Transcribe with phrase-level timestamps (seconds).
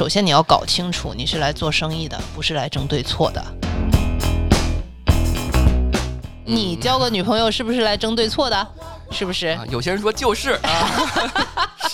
[0.00, 3.44] 首先你要搞清楚，你是来做生意的，不是来争对错的。
[6.46, 8.66] 你交个女朋友是不是来争对错的？
[9.10, 9.48] 是不是？
[9.48, 10.88] 啊有些人说就是啊，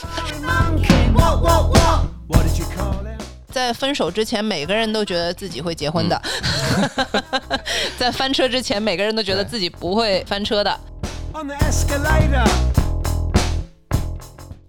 [3.51, 6.17] 在分手之前，每个人都觉得自己会结婚的；
[7.99, 10.81] 在翻车之前，每个人都觉得自己不会翻车的。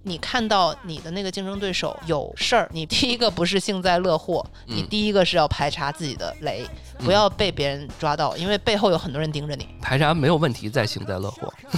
[0.07, 6.66] 你看到你的那个竞争对手有事儿，你第一个不是幸灾乐祸，你第一个是要排查自己的雷，
[6.99, 9.67] 不要被别人抓到，因为背后有很多人盯着你。
[9.81, 11.53] 排查没有问题，再幸灾乐祸。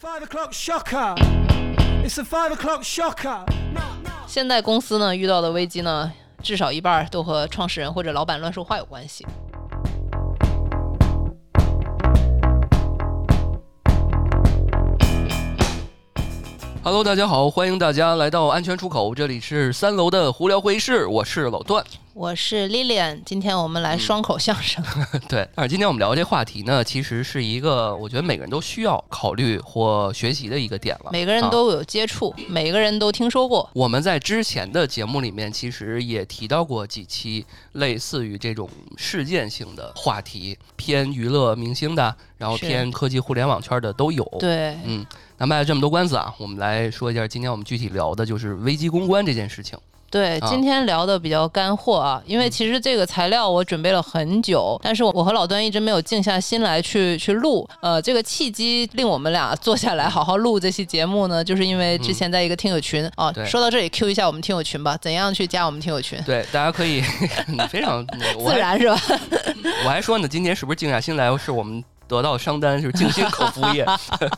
[0.00, 1.16] Five o'clock shocker.
[2.04, 3.44] It's a five o'clock shocker.
[4.28, 9.26] 现在公司呢遇到的危机呢，至少一半都和创始人或者老板乱说话有关系。
[16.84, 21.84] Hello，大家好，欢迎大家来到安全出口，这里是三楼的胡聊会议室，我是老段。
[22.12, 24.84] 我是 Lilian，今天我们来双口相声。
[25.28, 31.10] 对，但是今天我们聊这话题呢，其实是一个我觉得每个人都需要考虑或学习的一个点了。
[31.12, 33.70] 每个人啊都有接触，每个人都听说过。
[33.74, 45.06] 我们在之前的节目里面，其实也提到过几期类似于这种事件性的话题，偏娱乐明星的，然后偏科技互联网圈的都有。，对，嗯，
[45.42, 49.76] 那卖了这么多关子啊，我们来说一下，今天我们具体聊的就是危机公关这件事情。
[50.08, 57.68] 对，啊今天聊的比较干货啊，因为其实这个材料我准备了很久，但是我我和老段一直没有静下心来去去录。
[57.80, 66.22] 呃，这个契机令我们俩坐下来好好录这期节目呢，就是因为之前在一个听友群哦、嗯对说到这里 Q 一下我们听友群吧，怎样去加我们听友群？
[66.24, 67.02] 对，大家可以
[67.48, 68.06] 你非常
[68.38, 68.96] 我自然是吧？
[69.84, 71.82] 我还说呢，今天是不是静下心来，是我们
[72.12, 73.86] 得到商单，就是静心口服液，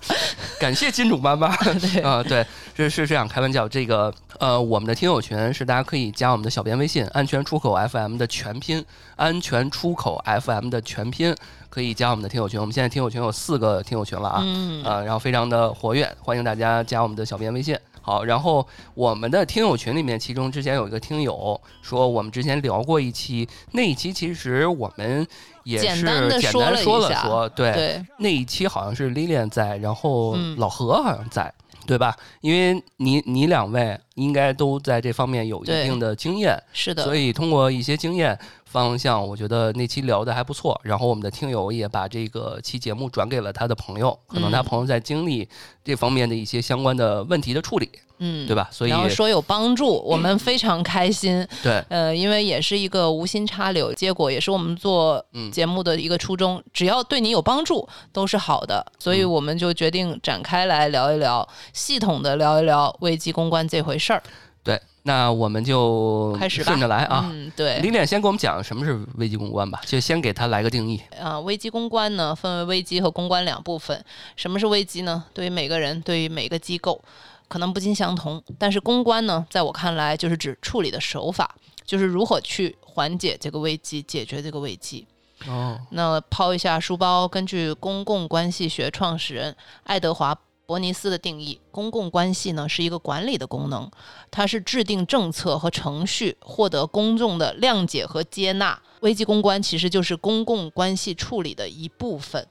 [0.60, 1.54] 感谢金主妈妈。
[1.80, 3.68] 对啊、对，是是这样，开玩笑。
[3.68, 8.84] 这个呃，我们的听友群是大家可以加我们的小编微信“安全出口 FM” 的全拼
[9.16, 11.34] ，“安全出口 FM” 的全拼，
[11.68, 12.60] 可以加我们的听友群。
[12.60, 17.76] 我们现在听友群有四个听友群了啊，嗯，呃，然后非常的活跃，欢迎大家加我们的小编微信。
[18.06, 25.26] 好，然后我们的听友群里面，其中之前有一个听友说，我们之前聊过一期，那一期其实我们
[25.62, 26.38] 也是简单
[26.82, 31.50] 说了说对，对，那一期好像是 Lilian 在，然后嗯老何好像在，
[31.86, 32.14] 对吧？
[32.42, 38.38] 因为你你两位应该都在这方面有一定的经验，是的，所以通过一些经验
[38.82, 40.78] 方向，我觉得那期聊的还不错。
[40.82, 45.48] 然后我们的听友也把这个期节目转给了他的朋友，可能他嗯朋友在经历
[45.84, 48.68] 这方面的一些相关的问题的处理，嗯，对吧？
[48.72, 51.46] 所以然后说有帮助，我们非常开心。
[51.62, 64.22] 对呃，因为也是一个无心插柳，结果也是我们做嗯节目的一个初衷，只要对你有帮助都是好的，所以嗯我们就决定展开来聊一聊，系统的聊一聊危机公关这回事儿。
[64.64, 67.28] 对，那我们就开始吧顺着来啊。
[67.30, 70.98] 嗯，对，李脸先给我们讲什么是危机公关吧，就先给他来个定义。
[71.20, 74.02] 啊，危机公关呢，分为危机和公关两部分。
[74.36, 75.22] 什么是危机呢？
[75.34, 76.98] 对于每个人，对于每个机构，
[77.46, 78.42] 可能不尽相同。
[78.58, 81.54] 但是公关呢，在我看来，就是指处理的手法，
[81.84, 85.06] 就是如何去缓解这个危机，解决这个危机。
[85.46, 90.34] 哦，那抛一下书包，根据公共关系学创始人爱德华。
[90.66, 93.90] 伯尼斯的定义，公共关系呢是一个管理的功能，
[94.30, 98.80] 它是制定政策和程序，获得公众的谅解和接纳。
[99.00, 102.46] 危机公关其实就是公共关系处理的一部分。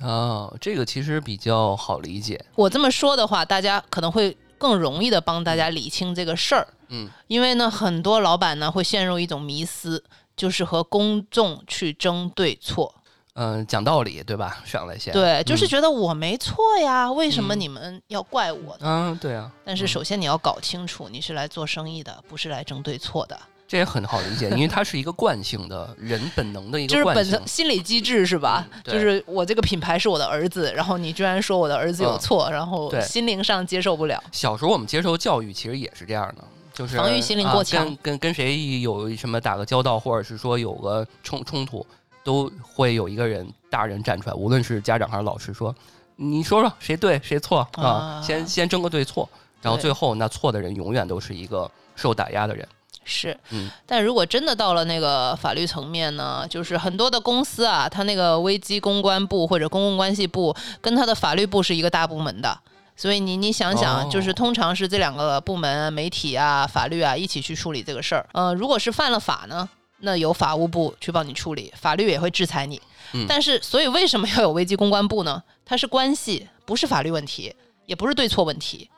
[0.00, 2.44] 哦，这个其实比较好理解。
[2.56, 6.66] 我这么说的话，大家可能会更容易的帮大家理清这个事儿。
[6.88, 10.02] 嗯，因为呢，很多老板呢会陷入一种迷思，
[10.36, 12.92] 就是和公众去争对错。
[13.34, 14.62] 嗯、讲道理对吧？
[14.64, 18.80] 上来先对，就是嗯觉得我没错呀，为什么嗯你们要怪我呢？
[18.82, 23.36] 嗯，对啊，但是首先你要搞清楚，你是来做生意的，不是来争对错的，
[23.66, 27.48] 这也很好理解，因为它是一个惯性的人本能的一就是个惯性本能。
[27.48, 28.64] 心理机制是吧？
[28.70, 34.22] 嗯就是我这个品牌是我的儿子，然后你居然说我的儿子有嗯错，然后心灵上接受不了。
[34.30, 41.84] 小时候我们接受教育其实也是这样的，就是防御心灵过强啊、跟跟跟谁有什么打个交道，或者是说有个冲冲突，
[42.24, 45.74] 都会有一个人大人站出来，无论是家长还是老师说，
[46.16, 47.84] 你说说谁对谁错啊？
[47.84, 49.28] 啊先先争个对错，
[49.60, 52.66] 然后最后那错的人永远都是一个受打压的人。
[53.06, 62.58] 是，嗯但如果真的到了那个法律层面呢，就是很多的公司啊，它那个危机公关部或者公共关系部跟它的法律部是一个大部门的。
[62.96, 68.26] 所以你你想想，哦就是通常是这两个部门，媒体啊、法律啊一起去处理这个事儿。
[68.32, 69.68] 呃，如果是犯了法呢，
[69.98, 72.80] 那由法务部去帮你处理，法律也会制裁你。
[73.12, 75.42] 嗯但是，所以为什么要有危机公关部呢？
[75.64, 77.54] 它是关系，不是法律问题，
[77.86, 78.90] 也不是对错问题。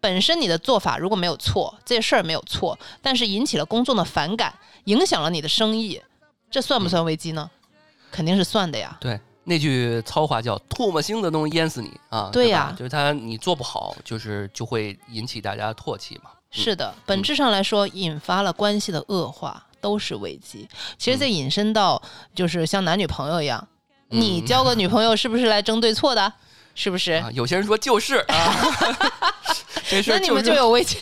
[0.00, 6.00] 本身你的做法如果没有错，这事儿没有错，但是引起了公众的反感，影响了你的生意，
[6.50, 7.50] 这算不算危机呢？
[8.10, 8.96] 肯定是算的呀。
[9.00, 16.30] 对，那句糙话叫“唾沫星子都能淹死你”啊，对对呀吧就是他你做不好，就是就会引起大家唾弃嘛。
[16.50, 20.66] 是的，本质上来说，引发了关系的恶化，都是危机。
[20.96, 22.00] 其实这引申到
[22.34, 23.68] 就是像男女朋友一样，
[24.08, 26.32] 嗯你交个女朋友是不是来争对错的？
[26.74, 27.12] 是不是？
[27.12, 28.56] 啊，有些人说就是啊，
[29.86, 30.96] 这事儿那你们就有危机，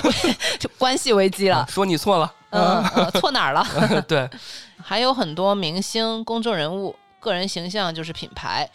[0.60, 1.66] 就关系危机了。
[1.70, 3.66] 说你错了，嗯，嗯错哪儿了？
[4.06, 4.28] 对，
[4.82, 8.68] 还有很多明星、公众人物，个人形象就是品牌，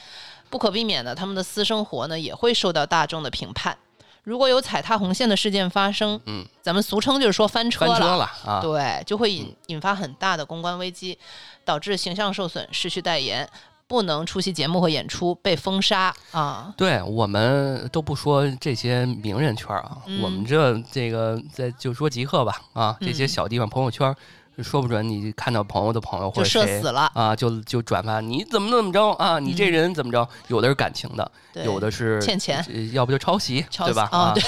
[0.50, 3.78] 不可避免的，他们的私生活呢也会受到大众的评判。
[4.24, 8.24] 如果有踩踏红线的事件发生，嗯，咱们俗称就是说翻车翻了，车了。
[8.46, 11.18] 啊，对，就会引引发很大的公关危机，
[11.66, 13.48] 导致形象受损，失去代言，
[13.86, 16.74] 不能出席节目和演出，被封杀啊。
[16.78, 20.22] 对我们都不说这些名人圈啊，嗯。
[20.22, 23.28] 我们这这个在就说极客吧啊，这些嗯。
[23.28, 24.16] 小地方朋友圈，
[24.62, 30.28] 说不准你看到朋友的朋友或者谁社死了，啊，就就转发你怎么怎么着啊，你这嗯人怎么着？
[30.48, 31.32] 有的是感情的，
[31.64, 34.08] 有的是欠钱呃要不就抄袭，抄对吧？
[34.12, 34.44] 袭啊对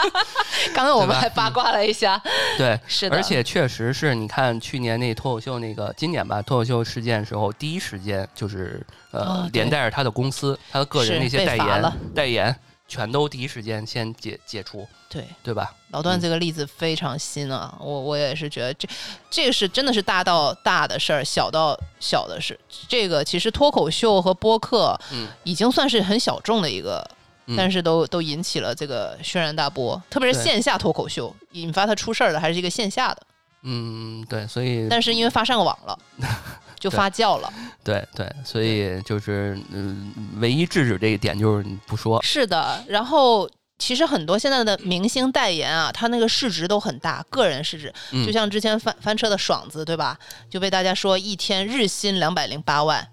[0.74, 2.20] 刚刚我们还八卦了一下，
[2.58, 2.78] 对。
[2.86, 12.54] 是的，而且确实是你看去年那脱口秀那个今年吧脱口秀事件的时候，第一时间就是呃、哦连带着他的公司、他的个人那些代言代言，
[12.90, 15.24] 全都第一时间先解解除，对。
[15.44, 15.72] 对吧？
[15.92, 18.88] 老段这个例子非常新啊，我我也是觉得这
[19.30, 22.58] 这个是真的是大到大的事儿，小到小的事。
[22.88, 25.28] 这个其实脱口秀和播客嗯。
[25.44, 27.08] 已经算是很小众的一个，
[27.46, 27.56] 嗯。
[27.56, 33.22] 但是都都引起了这个轩然大波，特别是线下脱口秀引发它出事儿的还是一个线下的，
[33.62, 35.98] 嗯，对，所以但是因为发上网了，
[36.80, 37.52] 就发酵了。
[37.84, 43.48] 对对，所以就是嗯，唯一制止这一点就是你不说，是的，然后。
[43.82, 50.18] 其实很多现在的明星代言啊，他那个市值都很大，个人市值，嗯就像之前翻翻车的爽子，对吧？
[50.50, 53.08] 就被大家说一天日薪两百零八万，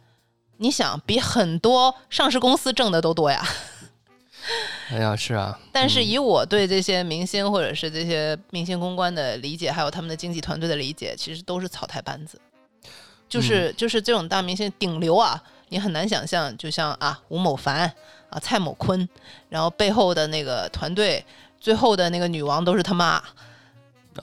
[0.57, 3.41] 你想比很多上市公司挣的都多呀。
[4.91, 12.37] 哎呀，是啊，但是嗯以我对这些明星或者是这些明星公关的理解，还有他们的经纪团队的理解，其实都是草台班子。
[13.29, 17.91] 就是、就是这种大明星顶流啊，你很难想象，就像啊吴某凡
[18.29, 19.07] 啊蔡某坤，
[19.49, 21.23] 然后背后的那个团队，
[21.59, 23.21] 最后的那个女王都是他妈，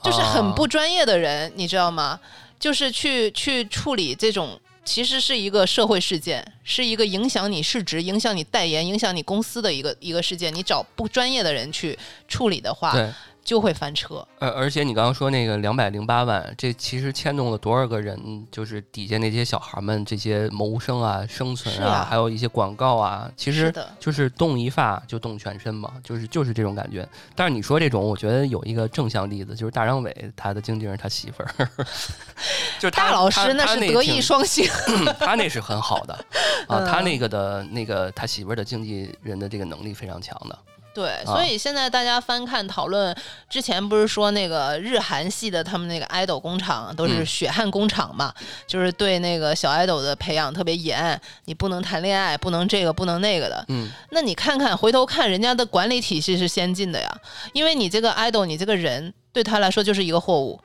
[0.03, 2.19] 就是很不啊专业的人，你知道吗？
[2.57, 10.53] 就是去去处理这种，其实是一个社会事件，是一个影响你市值、影响你代言、影响你公司的一个一个事件。
[10.55, 11.97] 你找不专业的人去
[12.29, 13.11] 处理的话，对，
[13.45, 14.27] 就会翻车。
[14.39, 18.45] 而而且你刚刚说那个两百零八万，这其实牵动了多少个人？
[18.51, 27.07] 就是底下那些小孩们这些谋生啊、生存啊，啊还有一些广告啊，其实就是动一发就动全身嘛，就是就是这种感觉。
[27.35, 31.69] 但是你说这种，我觉得有一个正向例子，就是大张伟他的经纪人他媳妇儿，
[32.79, 34.67] 就是他大老师他他是德艺双馨。
[35.19, 36.13] 他那是很好的
[36.67, 40.57] 啊，嗯他那个的那个他媳妇儿的经纪人的这个能力非常强的。
[40.95, 41.25] 对，啊。
[41.25, 43.15] 所以现在大家翻看讨论，
[43.47, 47.25] 之前不是说那个日韩系的他们那个爱豆工厂都是嗯。
[47.25, 48.33] 血汗工厂嘛，
[48.65, 53.65] 就是对那个小爱豆的培养特别严，你不能谈恋爱，不能这个，不能那个的。
[53.67, 57.17] 嗯，那你看看，回头看人家的管理体系是先进的呀，
[57.51, 60.57] 因为你这个 idol，你这个人对他来说就是一个货物，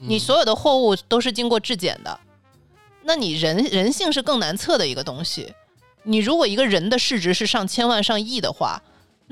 [0.00, 2.18] 你嗯所有的货物都是经过质检的，
[3.02, 5.52] 那你人人性是更难测的一个东西。
[6.04, 8.80] 你如果一个人的市值是上千万、上亿的话，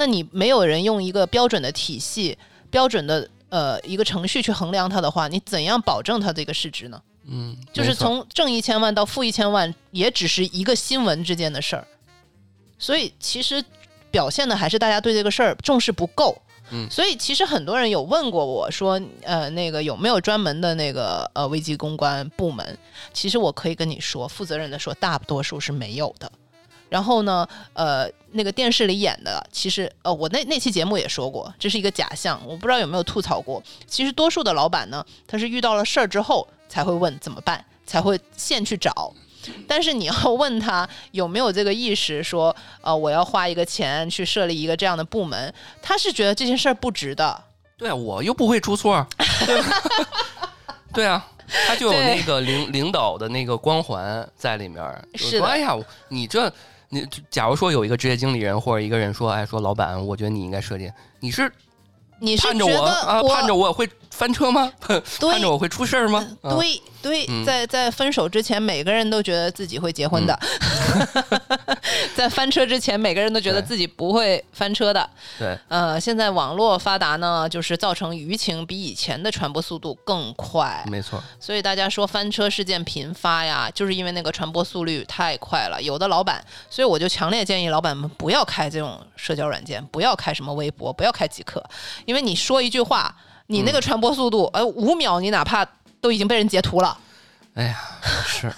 [0.00, 2.38] 那你没有人用一个标准的体系、
[2.70, 7.02] 标准的呃一个程序去衡量它的话，你怎样保证它这个市值呢？
[7.26, 11.86] 嗯，就是从挣一千万到负一千万，也只是一个新闻之间的事儿。
[12.78, 13.62] 所以其实
[14.10, 16.34] 表现的还是大家对这个事儿重视不够。
[16.72, 22.78] 嗯所以其实很多人有问过我说，呃，那个有没有专门的那个呃危机公关部门？
[23.12, 26.32] 其实我可以跟你说，负责任的说，大多数是没有的。
[26.90, 33.62] 然后呢，呃，那个电视里演的，其实呃，我那那期节目也说过，这是一个假象，我不知道有没有吐槽过。
[33.86, 39.14] 其实多数的老板呢，他是遇到了事儿之后才会问怎么办，才会现去找。
[39.66, 47.42] 但是你要问他有没有这个意识，说呃我要花一个钱去设立一个这样的部门，他是觉得这件事儿不值的。
[47.78, 49.06] 对啊，我又不会出错儿，
[49.46, 49.82] 对吧
[50.92, 51.26] 对啊，
[51.66, 55.02] 他就有那个领领导的那个光环在里面儿。
[55.14, 55.74] 是说的哎呀，
[56.08, 56.52] 你这
[56.90, 61.50] 你假如说有一个职业经理人或者一个人说，哎，说老板，我觉得你应该设计，你是
[62.18, 63.88] 你是盼着觉得我啊，盼着我会
[64.20, 64.70] 翻车吗？
[64.86, 65.00] 对。
[65.30, 66.26] 盼着我会出事儿吗？
[66.42, 67.42] 啊对对，嗯。
[67.42, 70.38] 在在分手之前，每个人都觉得自己会结婚的，
[72.14, 75.08] 在翻车之前，每个人都觉得自己不会翻车的。
[75.38, 85.80] 对，呃，现在网络发达呢，就是造成舆情比以前的传播速度更快，没错，所以大家说翻车事件频发呀，就是因为那个传播速率太快了。
[85.80, 91.64] 有的老板，所以我就强烈建议老板们不要开这种社交软件，不要开什么微博，不要开极客，
[92.04, 93.16] 因为你说一句话，
[93.50, 95.66] 你那个传播速度，呃，五秒你哪怕
[96.00, 96.96] 都已经被人截图了。
[97.54, 97.76] 哎呀，
[98.24, 98.50] 是，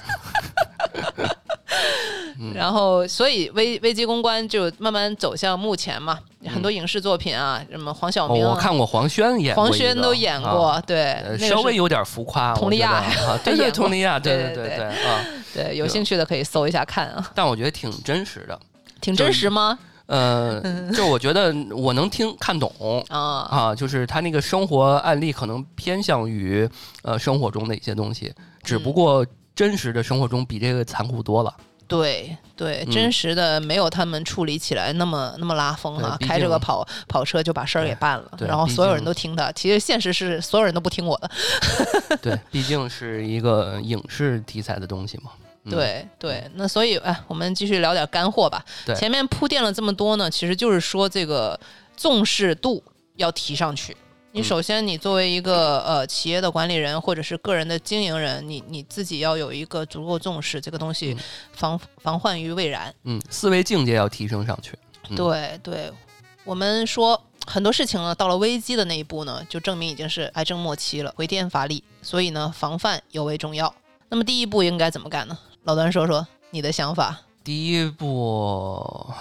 [2.39, 6.19] 嗯然后，所以危危机公关就慢慢走向目前嘛，
[6.53, 13.03] 很多影视作品啊，什么黄晓明、我看过黄轩演黄轩都演过，啊对，呃那个稍微有点浮夸，佟丽娅
[13.43, 18.59] 对 对，佟丽娅，对对对对对啊，对，有兴趣的可以搜一下看啊，但我觉得挺真实的，
[19.01, 19.79] 挺真实吗？
[20.07, 20.61] 呃，
[20.93, 23.05] 就我觉得我能听看懂。
[23.09, 26.69] 啊，啊，就是他那个生活案例可能偏向于
[27.03, 28.33] 呃生活中的一些东西，
[28.63, 31.55] 只嗯不过真实的生活中比这个残酷多了。
[31.89, 39.53] 对对，嗯真实的没有他们处理起来那么那么拉风哈、对毕开着个跑跑车就把事儿给办了，然后所有人都听他。
[39.53, 41.31] 其实现实是所有人都不听我的。
[42.23, 45.33] 对，毕竟是一个影视题材的东西嘛。
[45.65, 48.65] 嗯、对对，那所以哎，我们继续聊点干货吧。
[48.97, 51.59] 前面铺垫了这么多呢，其实就是说这个
[51.97, 52.83] 重视度
[53.17, 53.97] 要提上去。
[54.33, 62.93] 你嗯首先，你作为一个呃企业的管理人或者是个人的经营人，你你自己要有一个足够重视这个东西嗯，防防患于未然。
[63.05, 64.73] 嗯，思维境界要提升上去。
[65.11, 65.93] 嗯对对，
[66.45, 71.85] 我们说很多事情呢，到了危机的那一步呢，就证明已经是癌症末期了，回天乏力。
[72.01, 73.73] 所以呢，防范尤为重要。
[74.09, 75.39] 那么第一步应该怎么干呢？
[75.65, 77.21] 老段说说你的想法。
[77.45, 79.13] 第一步，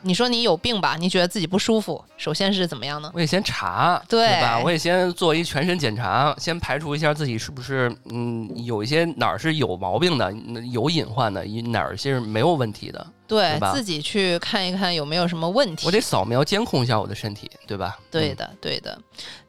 [0.00, 0.96] 你说你有病吧？
[0.98, 3.10] 你觉得自己不舒服，首先是怎么样呢？
[3.14, 4.58] 我得先查，对吧？
[4.58, 10.32] 我得先做一全身检查，先排除一下自己是不是嗯有一些哪儿是有毛病的，
[10.72, 13.06] 有隐患的，哪儿是没有问题的。
[13.26, 15.86] 对对自己去看一看有没有什么问题。
[15.86, 17.96] 我得扫描监控一下我的身体，对吧？
[17.98, 18.98] 嗯，对的，对的。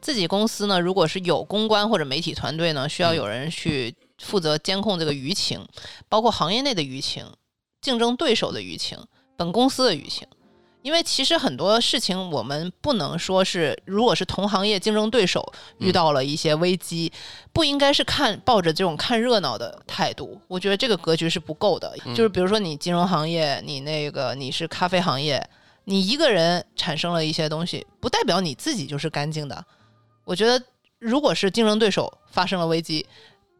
[0.00, 5.66] 自己公司呢，如果是有公关或者媒体团队呢，需要嗯有人去负责监控这个舆情，
[6.08, 7.26] 包括行业内的舆情、
[7.80, 8.98] 竞争对手的舆情、
[9.36, 10.26] 本公司的舆情。
[10.82, 17.12] 因为其实很多事情我们不能说是，如果是同行业竞争对手遇嗯到了一些危机，
[17.52, 20.40] 不应该是看抱着这种看热闹的态度。
[20.46, 21.92] 我觉得这个格局是不够的。
[22.04, 25.44] 嗯就是比如说你金融行业，你那个你是咖啡行业，
[25.86, 29.64] 你一个人产生了一些东西，不代表你自己就是干净的。
[30.22, 30.64] 我觉得，
[31.00, 33.04] 如果是竞争对手发生了危机，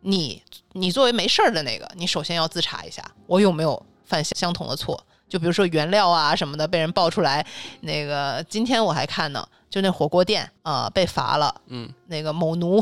[0.00, 5.00] 你你作为没事儿的那个，你首先要自查一下，我有没有犯相相同的错。
[5.29, 7.45] 就比如说原料啊什么的被人爆出来，
[7.81, 12.79] 那个今天我还看呢，就那火锅店啊、被罚了，嗯那个某奴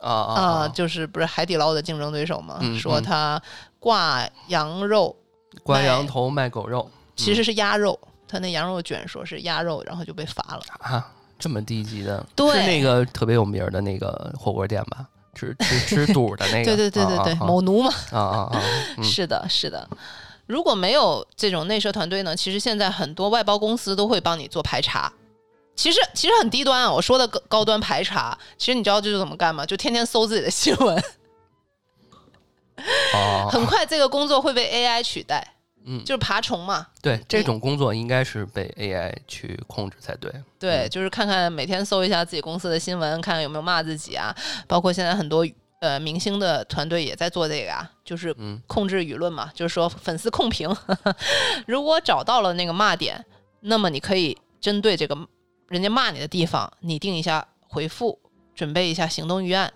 [0.00, 3.40] 啊啊就是不是海底捞的竞争对手嘛，嗯嗯说他
[3.78, 5.14] 挂羊肉
[5.62, 10.62] 挂羊头卖狗肉，其实是鸭肉，他那羊肉卷说是鸭肉，然后就被罚了。
[10.80, 15.06] 啊，这么低级的，对是那个特别有名儿的那个火锅店吧？
[15.34, 17.38] 吃吃吃肚的那个，对对对对对，啊。
[17.40, 18.62] 啊某奴嘛，啊啊啊，
[18.96, 19.04] 嗯。
[19.04, 19.88] 是的，是的。
[20.46, 25.12] 如果没有这种内设团队呢，其实现在很多外包公司都会帮你做排查。
[25.76, 29.66] 其实其实很低端啊，我说的高高端排查，其实你知道这就怎么干吗？
[29.66, 30.96] 就天天搜自己的新闻，
[33.14, 35.53] 哦，很快这个工作会被 AI 取代，
[35.86, 36.86] 嗯，就是爬虫嘛。
[37.02, 40.32] 对，这种工作应该是被 AI 去控制才对。
[40.58, 44.34] 对，嗯就是看看每天搜一下自己公司的新闻，看看有没有骂自己啊。
[44.66, 45.46] 包括现在很多
[45.80, 50.74] 呃明星的团队也在做这个啊，就是嗯控制舆论嘛，就是说粉丝控评，
[51.66, 53.24] 如果找到了那个骂点，
[53.60, 55.16] 那么你可以针对这个
[55.68, 58.18] 人家骂你的地方拟定一下回复，
[58.54, 59.70] 准备一下行动预案。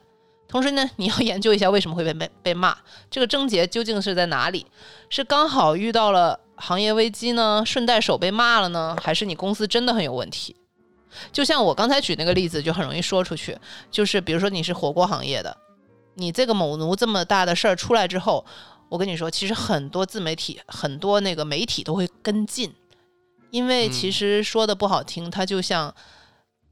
[0.49, 2.76] 同时呢，你要研究一下为什么会被被被骂，
[3.11, 4.67] 这个症结究竟是在哪里？
[5.11, 10.57] 是刚好遇到了行业危机呢，顺带手被骂了呢，还是你公司真的很有问题？
[11.33, 13.59] 就像我刚才举那个例子，就很容易说出去。
[13.90, 15.57] 就是比如说你是火锅行业的，
[16.14, 18.45] 你这个某奴这么大的事儿出来之后，
[18.88, 22.75] 我跟你说，其实很多自媒体、很多那个媒体都会跟进，
[23.50, 25.95] 因为嗯其实说的不好听，它就像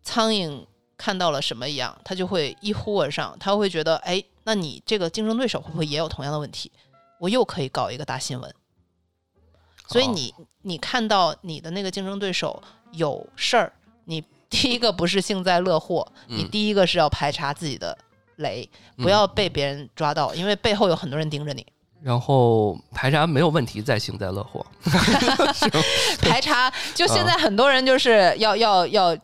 [0.03, 0.65] 苍蝇
[0.97, 6.71] 看到了什么一样，他就会一呼而上，他会觉得，哎，那你这个竞争对手会不会也有同样的问题？
[7.19, 8.55] 我又可以搞一个大新闻。
[9.89, 12.63] 所以哦你你看到你的那个竞争对手
[12.93, 13.73] 有事儿，
[14.05, 17.97] 你第一个不是幸灾乐祸，你嗯第一个是要排查自己的
[18.37, 21.65] 雷，不嗯要被别人抓到，因为背后有很多人盯着你。
[22.03, 24.65] 然后排查没有问题再幸灾乐祸。
[26.21, 29.17] 排查，就现在很多人就是要要要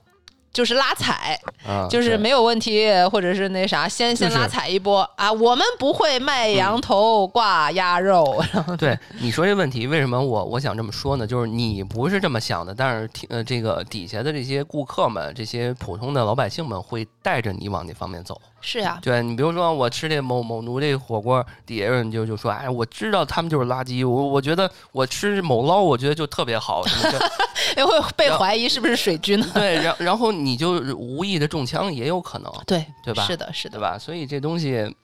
[0.52, 5.32] 就是拉踩，啊，就是没有问题，或者是那啥，先先拉踩一波啊。
[5.32, 8.42] 我们不会卖羊头挂鸭肉，
[8.78, 11.26] 对你说这问题，为什么我我想这么说呢？
[11.26, 18.40] 就是你不是这么想的，但是听呃这个底下的这些顾客们，这些普通的老百姓们会带着你往那方面走。
[18.62, 27.30] 是呀，对你比如说我吃这某某奴这火锅，底下人就就说，哎，我知道他们就是垃圾，我我觉得我吃某捞，我觉得就特别好，什么的。
[27.76, 29.46] 也会被怀疑是不是水军呢？
[29.54, 33.24] 对，然然后你就无意的中枪也有可能，对，对吧？
[33.24, 33.98] 是的，是的，对吧？
[33.98, 34.94] 所以这东西，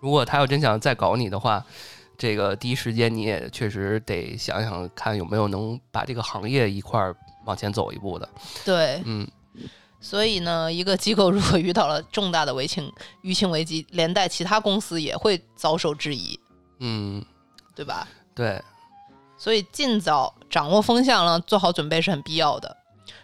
[0.00, 1.64] 如果他要真想再搞你的话，
[2.18, 8.28] 这个第一时间你也确实得想想看有没有能把这个行业一块儿往前走一步的。
[8.64, 9.00] 对。
[9.04, 9.26] 嗯，
[10.00, 16.38] 所以呢，一个机构如果遇到了重大的危情舆情危机，连带其他公司也会遭受质疑，
[16.78, 17.24] 嗯，
[17.74, 18.06] 对吧？
[18.34, 18.62] 对，
[19.36, 22.76] 所以尽早掌握风向呢，做好准备是很必要的。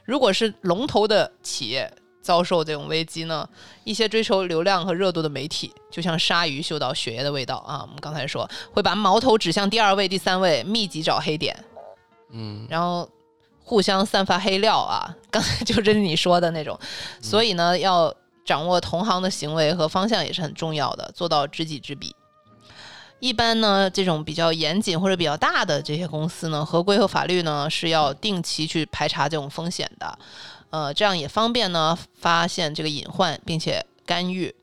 [0.05, 3.49] 如果是龙头的企业遭受这种危机呢，
[3.85, 11.57] 一些追求流量和热度的媒体，就像鲨鱼嗅到血液的味道啊，我们刚才说会把矛头指向第二位、第三位，密集找黑点，
[12.33, 13.09] 嗯，然后
[13.73, 15.09] 互相散发黑料啊。
[15.33, 16.79] 刚才就是你说的那种，
[17.23, 18.15] 所以呢，要
[18.45, 22.15] 掌握同行的行为和方向也是很重要的，做到知己知彼。
[23.19, 30.19] 一般呢，这种比较严谨或者比较大的这些公司呢，合规和法律呢是要定期去排查这种风险的，
[30.69, 34.55] 呃，这样也方便呢发现这个隐患，并且干预。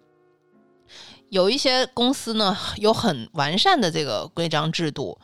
[1.30, 5.18] 有一些公司呢有很完善的这个规章制度，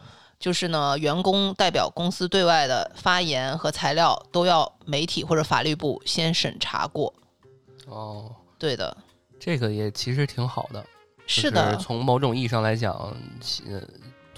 [0.46, 7.12] 就是呢员工代表公司对外的发言和材料都要媒体或者法律部先审查过。
[7.88, 8.96] 哦，对的，
[9.40, 10.86] 这个也其实挺好的。
[11.26, 12.94] 就是的，从某种意义上来讲，
[13.68, 13.82] 呃，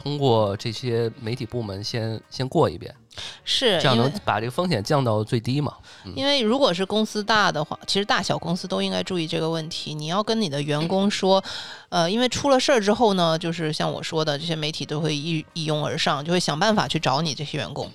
[0.08, 2.96] 通过这些媒体部门先先过一遍，
[3.44, 5.76] 是这样能把这个风险降到最低嘛？
[6.16, 9.94] 因为如果是公司大的话，其实大小公司都应该注意这个问题。
[9.94, 11.44] 你要跟你的员工说，
[11.90, 17.92] 呃，因为出了事儿之后呢，就是像我说的，这些媒体都会一一拥而上，就会想办法去找你这些员工，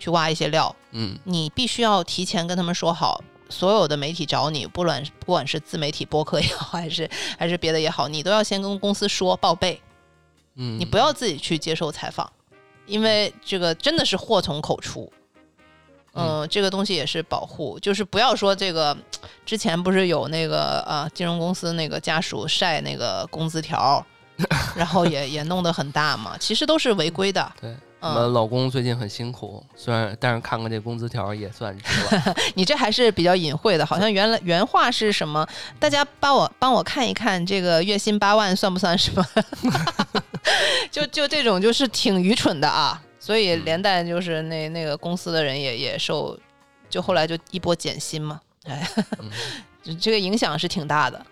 [0.00, 0.74] 去挖一些料。
[0.90, 9.80] 嗯你必须要提前跟他们说好，所有的媒体找你，不管不管是自媒体播客也好，还是还是别的也好，你都要先跟公司说报备，
[10.56, 12.30] 嗯，你不要自己去接受采访，
[12.86, 15.12] 因为这个真的是祸从口出。
[16.14, 18.94] 嗯、这个东西也是保护，就是不要说这个，
[19.46, 24.04] 之前不是有那个啊，金融公司那个家属晒那个工资条，
[24.76, 27.52] 然后也也弄得很大嘛，其实都是违规的。
[27.58, 27.74] 对。
[28.04, 32.34] 嗯我们老公最近很辛苦，虽然但是看看这工资条也算值了。
[32.54, 35.46] 你这还是比较隐晦的，好像原来原话是什么？
[35.78, 39.24] 大家帮我帮我看一看，这个月薪八万算不算什么？
[40.90, 43.00] 就就这种就是挺愚蠢的啊！
[43.20, 46.36] 所以连带就是那那个公司的人也也受，
[46.90, 48.84] 就后来就一波减薪嘛，哎，
[49.80, 51.24] 就 这个影响是挺大的。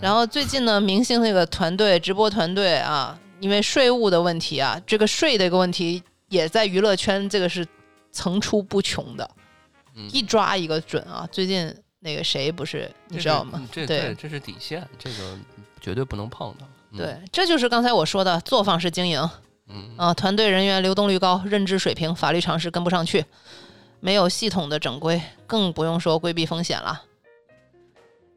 [0.00, 7.66] 然后最近呢，明星那个团队直播团队啊，因为税务的问题啊，这个税的一个问题也在娱乐圈这个是
[8.12, 9.28] 层出不穷的。
[9.94, 11.28] 嗯一抓一个准啊！
[11.30, 15.36] 最近那个谁不是你知道吗对对，这是底线，这个
[15.82, 16.66] 绝对不能碰的。
[16.92, 19.28] 嗯对，，这就是刚才我说的作坊式经营
[19.68, 23.24] 嗯啊，团队人员流动率高，认知水平、法律常识跟不上去，
[24.00, 27.02] 没有系统的整规，更不用说规避风险了。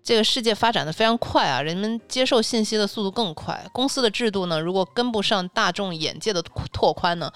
[0.05, 3.67] 这个世界发展的非常快啊，人们接受信息的速度更快。
[3.73, 6.39] 公司的制度呢，如果跟不上大众眼界的
[6.71, 7.31] 拓宽呢，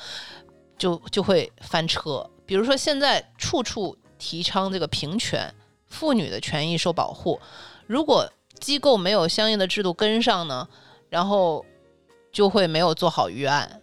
[0.78, 2.30] 就就会翻车。
[2.46, 5.52] 比如说现在处处提倡这个平权，
[5.88, 7.42] 妇女的权益受保护，
[7.88, 10.68] 如果机构没有相应的制度跟上呢，
[11.10, 11.66] 然后
[12.32, 13.82] 就会没有做好预案。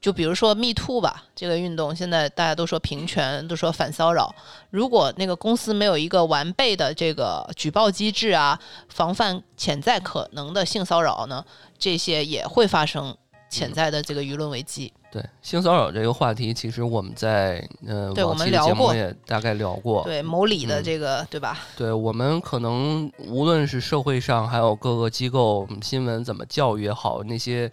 [0.00, 4.32] 就比如说 Me Too 吧，这个运动现在大家都说平权，都说反骚扰。
[4.70, 11.44] 如果那个公司没有一个完备的这个举报机制啊，防范潜在可能的性骚扰呢，
[11.78, 13.16] 这些也会发生
[13.50, 14.92] 潜在的这个舆论危机。
[15.10, 20.02] 对性骚扰这个话题，其实我们在呃对我们聊过也大概聊过。
[20.04, 21.58] 对某理的嗯这个，对吧？
[21.74, 27.70] 对我们可能无论是社会上，还有各个机构嗯新闻怎么教育也好，那些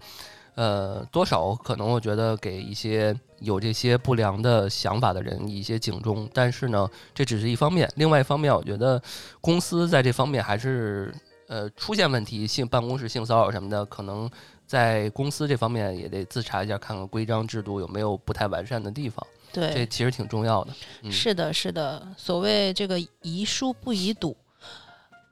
[0.56, 6.30] 呃多少可能我觉得给一些有这些不良的想法的人一些警钟。
[6.34, 9.02] 但是呢，这只是一方面，另外一方面，我觉得
[9.42, 11.14] 公司在这方面还是
[11.48, 14.30] 呃出现问题，性办公室性骚扰什么的，可能
[14.66, 19.26] 在公司这方面也得自查一下，看看规章制度有没有不太完善的地方。
[19.52, 20.74] 对这，其实挺重要的。
[21.02, 22.08] 嗯是的，是的。
[22.18, 24.36] 所谓这个宜疏不宜堵。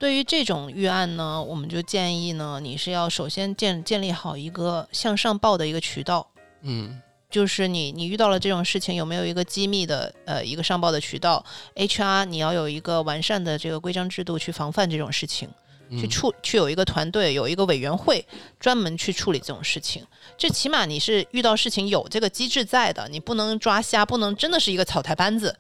[0.02, 6.28] 对于这种预案呢，我们就建议呢，你是要首先建建立好一个向上报的一个渠道。
[6.62, 15.48] 嗯就是你你遇到了这种事情，有没有一个机密的呃一个上报的渠道？HR 你要有一个完善的这个规章制度去防范这种事情。
[15.92, 18.26] 去嗯处去有一个团队，有一个委员会
[18.60, 20.04] 专门去处理这种事情。
[20.36, 25.56] 这起码你是遇到事情有这个机制在的，你不能抓瞎，不能真的是一个草台班子。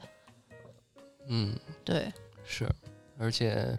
[1.27, 2.11] 嗯，对，
[2.43, 2.67] 是，
[3.19, 3.77] 而且，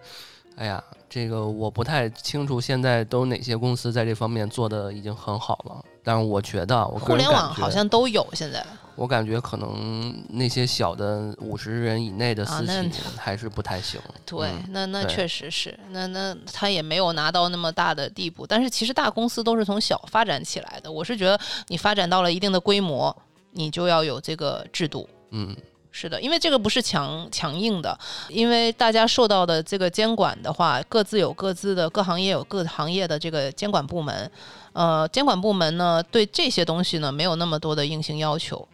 [0.57, 5.85] 哎呀，这个我不太清楚现在都哪些公司在这方面做的已经很好了。
[6.05, 8.65] 但是我觉得，互联网好像都有现在。
[8.95, 13.99] 我感觉可能那些小的五十人以内的私企还是不太行。
[14.27, 18.47] 对，嗯那那确实是，那那他也没有拿到那么大的地步。
[18.47, 20.93] 但是其实大公司都是从小发展起来的。
[20.93, 23.17] 我是觉得你发展到了一定的规模，
[23.53, 25.09] 你就要有这个制度。
[25.31, 25.57] 嗯
[25.95, 27.97] 是的，因为这个不是强强硬的，
[28.31, 34.29] 因为大家受到的这个监管的话，各自有各自的，各行业有各行业的这个监管部门。
[34.73, 38.67] 呃，监管部门呢，对这些东西呢没有那么多的硬性要求，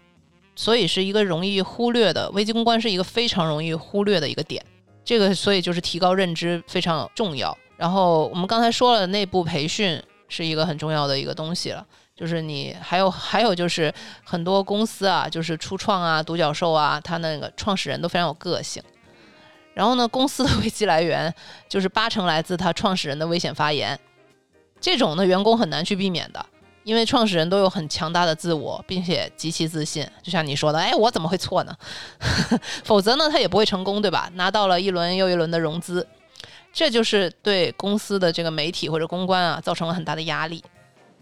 [0.54, 4.64] 所以是一个容易忽略的危机公关是一个非常容易忽略的一个点。
[5.04, 7.56] 这个所以就是提高认知非常重要。
[7.76, 11.84] 然后我们刚才说了，内部培训是一个很重要的一个东西了。
[12.18, 18.82] 就是你还有还有就是很多公司啊，就是初创啊、独角兽啊，他那个创始人都非常有个性。
[19.72, 21.32] 然后呢，公司的危机来源
[21.68, 23.96] 就是八成来自他创始人的危险发言，
[24.80, 26.44] 这种呢员工很难去避免的，
[26.82, 30.04] 因为创始人都有很强大的自我，并且极其自信。
[30.20, 31.72] 就像你说的，哎，我怎么会错呢？
[32.82, 34.28] 否则呢，他也不会成功，对吧？
[34.34, 36.04] 拿到了一轮又一轮的融资，
[36.72, 40.64] 这就是对公司的这个媒体或者公关啊造成了很大的压力。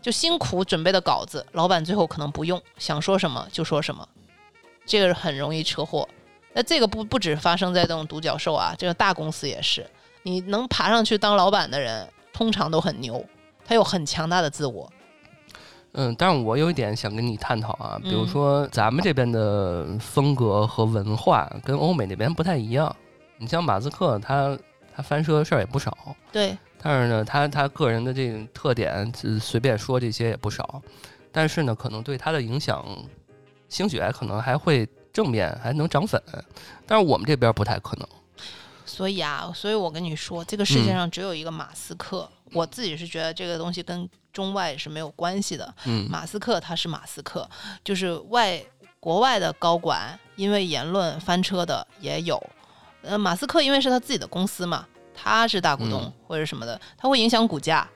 [0.06, 4.08] 就辛苦准备的稿子，老板最后可能不用，想说什么就说什么，
[4.84, 6.08] 这个很容易车祸。
[6.52, 9.84] 那这个不不止发生在这种独角兽啊，这个大公司也是。
[10.22, 13.26] 你能爬上去当老板的人，通常都很牛，
[13.64, 14.88] 他有很强大的自我。
[15.94, 22.94] 嗯，但是我有一点想跟你探讨啊，比如嗯说咱们这边的风格和文化跟欧美那边不太一样。
[23.38, 24.56] 你像马斯克他，
[24.94, 25.98] 他翻车的事儿也不少，
[26.30, 26.56] 对，
[26.88, 30.80] 但是呢，他他个人的这个特点，呃随便说这些也不少，
[31.32, 32.86] 但是呢，可能对他的影响，
[33.68, 36.22] 兴许还可能还会正面，还能涨粉，
[36.86, 38.08] 但是我们这边不太可能。
[38.84, 42.30] 所以啊，所以我跟你说，这个世界嗯上只有一个马斯克。
[42.52, 45.74] 我自己是觉得这个东西跟中外是没有关系的。
[45.86, 47.50] 嗯马斯克他是马斯克，
[47.82, 48.62] 就是外
[49.00, 52.40] 国外的高管因为言论翻车的也有。
[53.02, 54.86] 呃，马斯克因为是他自己的公司嘛，
[55.16, 57.88] 他是大股东嗯或者什么的，他会影响股价，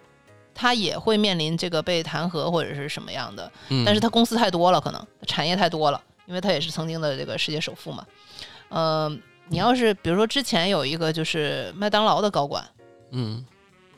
[0.54, 3.52] 他也会面临这个被弹劾或者是什么样的。
[3.68, 8.06] 嗯，但是他公司太多了，可能产业太多了，因为他也是曾经的这个世界首富嘛。
[8.70, 9.08] 呃，
[9.48, 12.64] 你要是比如说之前有一个就是麦当劳的高管，
[13.10, 13.44] 嗯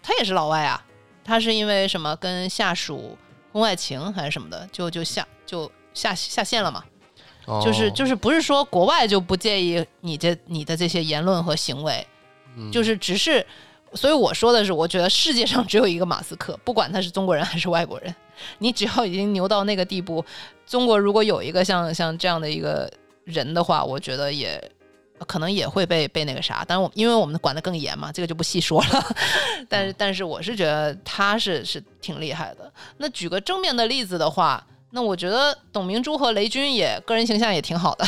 [0.02, 0.84] 他也是老外啊，
[1.24, 3.16] 他是因为什么跟下属
[3.52, 6.84] 婚外情还是什么的，就就下就下下线了嘛。
[7.60, 12.11] 就是哦就是不是说国外就不介意你这你的这些言论和行为，嗯
[12.70, 13.44] 就是只是，
[13.94, 18.14] 所以我说的是，我觉得世界上只有一个马斯克，不管他是中国人还是外国人，
[18.58, 20.24] 你只要已经牛到那个地步，
[20.66, 22.90] 中国如果有一个像像这样的一个
[23.24, 24.62] 人的话，我觉得也
[25.26, 26.64] 可能也会被被那个啥。
[26.64, 29.16] 当然我因为我们管得更严嘛，这个就不细说了。
[29.68, 32.72] 但是但是我是觉得他是是挺厉害的。
[32.98, 38.04] 那举个正面的例子的话，那我觉得董明珠和雷军也个人形象也挺好的，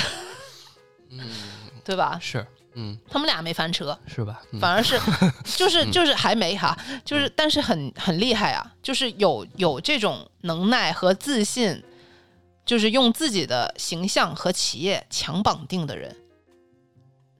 [1.11, 1.21] 嗯
[1.85, 2.19] 对吧？
[2.21, 3.99] 是嗯他们俩没翻车。
[4.07, 4.43] 是吧？
[4.53, 4.99] 嗯反而是
[5.57, 11.83] 就是就是还没哈，就是但是很很厉害啊，就是有有这种能耐和自信，
[12.67, 16.17] 就是用自己的形象和企业强绑定的人，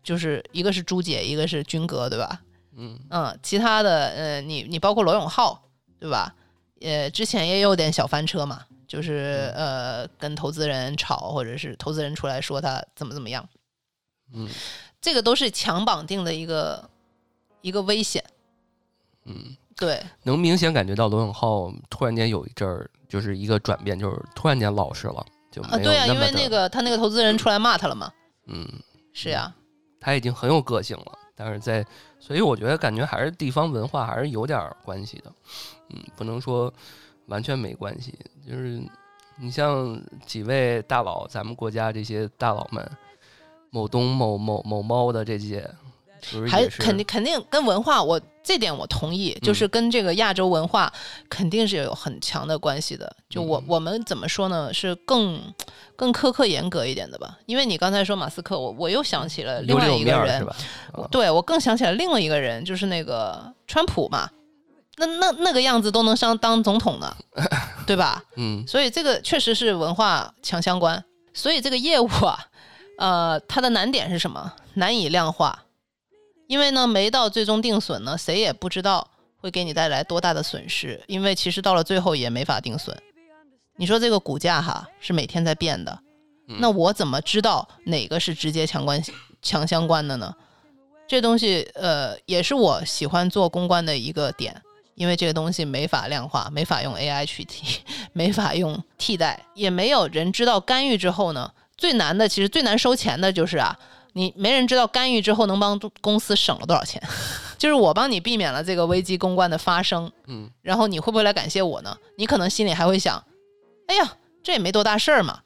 [0.03, 2.41] 就是一个是朱姐，一个是军哥，对吧？
[2.77, 5.63] 嗯嗯，其他的呃，你你包括罗永浩，
[6.01, 6.35] 对吧？
[6.81, 13.49] 呃，之前也有点小翻车嘛，就是呃跟投资人吵，或者是投资人出来说他怎么怎么样。
[14.35, 14.49] 嗯
[15.05, 16.89] 这个都是强绑定的一个
[17.61, 18.25] 一个危险。
[19.27, 28.11] 嗯，对，能明显感觉到罗永浩突然间有一阵儿就是一个转变，就是突然间老实了，就没啊，对啊，因为那个他那个投资人出来骂他了嘛。
[28.47, 28.67] 嗯，
[29.13, 29.55] 是呀，
[30.01, 31.85] 他已经很有个性了，但是在，
[32.19, 35.31] 所以我觉得感觉还是地方文化还是有点儿关系的，
[35.91, 36.73] 嗯，不能说
[37.27, 38.19] 完全没关系。
[38.49, 38.83] 就是
[39.37, 42.91] 你像几位大佬，咱们国家这些大佬们，
[43.75, 45.69] 某东、某某某猫的这些，
[46.49, 50.93] 还肯定肯定跟文化，我这点我同意，就是跟这个亚洲文化
[51.29, 53.17] 肯定是有很强的关系的。
[53.29, 54.73] 就我嗯我们怎么说呢？
[54.73, 55.43] 是更
[55.97, 57.37] 更苛刻严格一点的吧？
[57.47, 60.47] 因为你刚才说马斯克，我我又想起了另外一个人
[61.11, 64.31] 对我更想起来另外一个人，就是那个川普嘛。
[64.99, 67.17] 那那那个样子都能上当总统呢，
[67.89, 68.23] 对吧？
[68.37, 71.05] 嗯所以这个确实是文化强相关。
[71.37, 72.39] 所以这个业务啊，
[72.99, 74.53] 呃，它的难点是什么？
[74.75, 75.65] 难以量化，
[76.47, 82.97] 因为呢，没到最终定损呢，谁也不知道会给你带来多大的损失，因为其实到了最后也没法定损。
[83.77, 85.99] 你说这个股价哈是每天在变的，
[86.49, 89.03] 嗯那我怎么知道哪个是直接强关
[89.43, 90.35] 强相关的呢？
[91.07, 94.63] 这东西呃也是我喜欢做公关的一个点，
[94.95, 97.81] 因为这个东西没法量化，没法用 AI 去替，
[98.13, 101.53] 没法用替代，也没有人知道干预之后呢，
[101.85, 103.79] 最难的其实最难收钱的就是啊，
[104.15, 106.99] 你没人知道干预之后能帮公司省了多少钱，
[107.59, 111.95] 就是我帮你避免了这个危机公关的发生，嗯，然后你会不会来感谢我呢？
[112.17, 113.23] 你可能心里还会想，
[113.87, 115.41] 哎呀，这也没多大事儿嘛，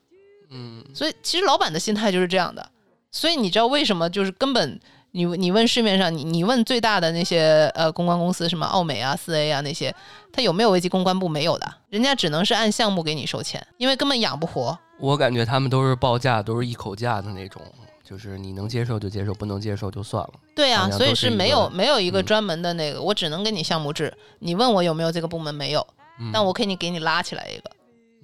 [0.53, 2.65] 嗯所以其实老板的心态就是这样的。
[3.11, 4.79] 所以你知道为什么就是根本
[5.11, 9.93] 你你问市面上你你问最大的那些呃公关公司什么奥美啊四 A 啊那些，
[10.33, 11.29] 他有没有危机公关部？
[11.29, 14.79] 没有的，人家只能是按项目给你收钱，因为根本养不活。
[14.99, 17.63] 我感觉他们都是报价都是一口价的那种，
[18.05, 20.31] 就是你能接受就接受，不能接受就算了。
[20.55, 24.13] 对啊，所以是没有没有一个嗯专门的那个，我只能给你项目制。
[24.41, 25.87] 你问我有没有这个部门没有，
[26.19, 27.71] 嗯但我可以给你拉起来一个。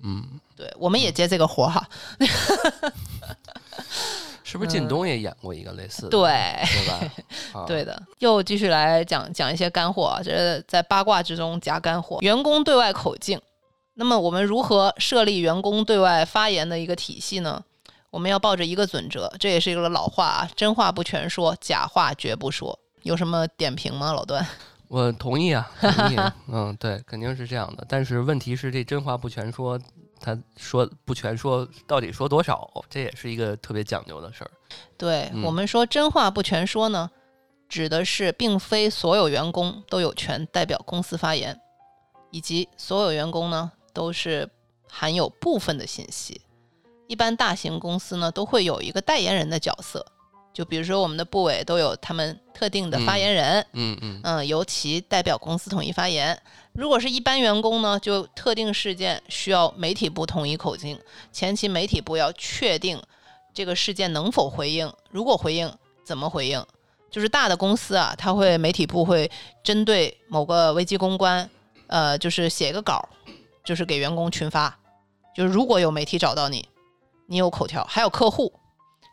[0.03, 0.23] 嗯，
[0.57, 1.89] 对，我们也接这个活儿哈。
[4.43, 6.09] 是不是靳东也演过一个类似的？
[6.11, 7.01] 对，对吧？
[7.61, 12.19] 啊、对的，又继续来讲讲一些干货啊，这在八卦之中夹干货。
[12.21, 13.41] 员工对外口径，
[13.95, 17.65] 那么我们如何设立员工对外发言的一个体系呢？
[18.11, 22.79] 我们要抱着一个准则，这也是一个老话啊，真话不全说，假话绝不说。
[23.03, 24.47] 有什么点评吗，老段？
[24.89, 26.17] 我同意啊，同意。
[26.17, 27.85] 啊 嗯，对，肯定是这样的。
[27.89, 29.77] 但是问题是，这真话不全说，
[30.21, 34.51] 他说不全说，到底说多少，这也是一个特别讲究的事儿。
[34.97, 37.11] 对、嗯我们说真话不全说呢，
[37.69, 41.61] 指的是并非所有员工都有权代表公司发言，
[42.31, 44.47] 以及所有员工呢都是
[44.91, 46.39] 含有部分的信息。
[47.07, 50.05] 一般大型公司呢都会有一个代言人的角色，
[50.53, 56.39] 就比如说我们的部委都有他们特定的发言人，嗯嗯嗯，由其代表公司统一发言。
[56.73, 60.99] 如果是一般员工呢，就特定事件需要媒体部统一口径，
[61.31, 63.01] 前期媒体部要确定
[63.53, 65.73] 这个事件能否回应，如果回应
[66.05, 66.65] 怎么回应。
[67.11, 69.31] 就是大的公司啊，它会媒体部会
[69.63, 71.49] 针对某个危机公关，
[71.87, 73.09] 呃，就是写一个稿儿，
[73.65, 74.79] 就是给员工群发。
[75.35, 76.69] 就是如果有媒体找到你，
[77.27, 78.53] 你有口条，还有客户，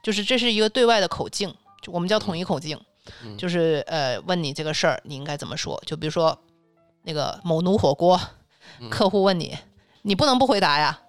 [0.04, 2.80] 就是这是一个对外的口径，就我们叫统一口径。
[3.26, 5.82] 嗯就是呃，问你这个事儿，你应该怎么说？
[5.88, 6.38] 就比如说
[7.02, 8.22] 那个某奴火锅，
[8.80, 9.58] 嗯客户问你，
[10.04, 11.00] 你不能不回答呀，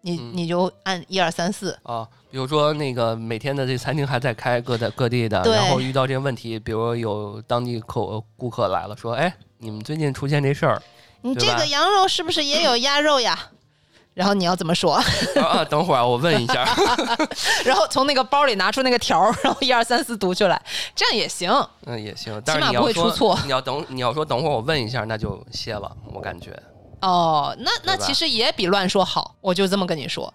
[0.00, 10.82] 你嗯你就按一二三四，啊，比如说那个每天的这餐厅还在开，各在各地的，然后遇到这个问题，比如有当地客顾客来了，说，哎，你们最近出现这事儿
[11.22, 13.38] 你这个羊肉是不是也有鸭肉呀？
[14.14, 14.92] 然后你要怎么说？
[14.94, 15.04] 啊
[15.42, 16.68] 啊，等会儿我问一下，
[17.64, 20.60] 然后从那个包里拿出那个条儿，然后一二三四读出来，
[20.94, 21.50] 这样也行。
[21.86, 26.54] 嗯，也行，但是码不会你要说出错你要等，你要说等会儿我问一下，那就歇了，我感觉。
[27.00, 30.32] 哦，那那其实也比乱说好，我就这么跟你说。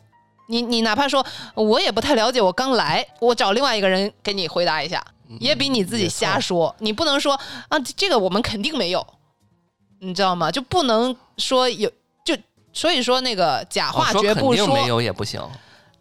[0.49, 1.23] 你你哪怕说
[1.53, 5.05] 我也不太了解，我刚来，我找另外一个人给你回答一下，
[5.39, 6.75] 也比你自己瞎说。
[6.79, 9.05] 你不能说啊，这这个我们肯定没有，
[9.99, 10.51] 你知道吗？
[10.51, 11.89] 就不能说有，
[12.23, 12.35] 就
[12.73, 14.67] 所以说那个假哦话绝不说。
[14.73, 15.41] 没有也不行，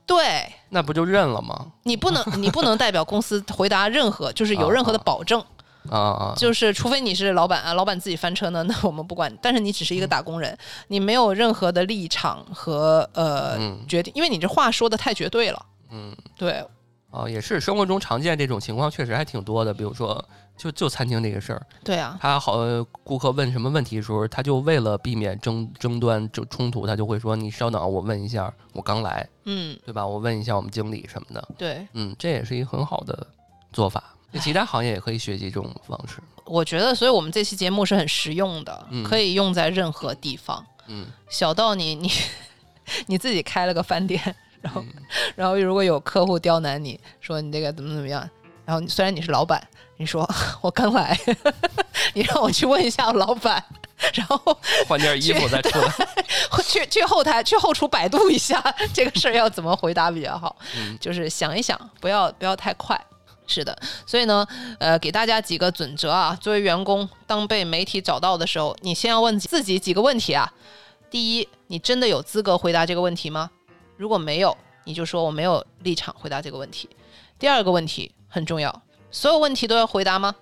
[0.06, 1.66] 对那不就认了吗？
[1.84, 5.42] 你不能， 你不能代表公司回答任何，就是有任何的保证。
[5.88, 9.32] 啊啊，就是除非你是老板啊，老板自己翻车呢，那我们不管。
[9.40, 15.66] 但是你只是一个打工人，你没有任何的立场和呃、嗯决定，因为你这话说的太绝对了。
[15.92, 16.12] 嗯。
[16.36, 16.64] 对，
[17.12, 19.72] 哦，也是生活中常见这种情况，确实还挺多的。
[19.72, 20.22] 比如说，
[20.56, 22.56] 就就餐厅这个事儿，对啊，他好
[23.04, 30.06] 顾客问什么问题的时候，他就为了避免争争端、争冲突，他就会说：“你稍等，我问一下，我刚来，嗯，对吧？
[30.06, 31.48] 我问一下我们经理什么的。
[31.58, 33.26] 对，”嗯，这也是一个很好的
[33.72, 34.02] 做法。
[34.40, 36.18] 其他行业也可以学习这种方式。
[36.44, 40.64] 我觉得，所以我们这期节目是很实用的，嗯可以用在任何地方。
[40.88, 42.10] 嗯 小到你你
[43.06, 44.20] 你自己开了个饭店，
[44.60, 44.86] 然后、嗯
[45.34, 48.28] 然后如果有客户刁难你说你这个怎么怎么样，
[48.64, 50.28] 然后虽然你是老板，你说
[50.60, 51.18] 我刚来，
[52.14, 53.62] 你让我去问一下老板，
[54.14, 55.92] 然后换件衣服再出来。
[56.66, 63.00] 去去后台去后厨百度一下这个事儿要怎么回答比较好，嗯 就是想一想，不要不要太快。
[63.48, 64.44] 是的，所以呢，
[64.80, 66.36] 呃，给大家几个准则啊。
[66.40, 70.52] 作为员工，当被媒体找到的时候，你先要问自己几个问题啊。
[71.08, 73.48] 第一，你真的有资格回答这个问题吗？
[73.96, 76.90] 如果没有，你就说我没有立场回答这个问题。
[77.38, 80.34] 第二个问题很重要，所有问题都要回答吗？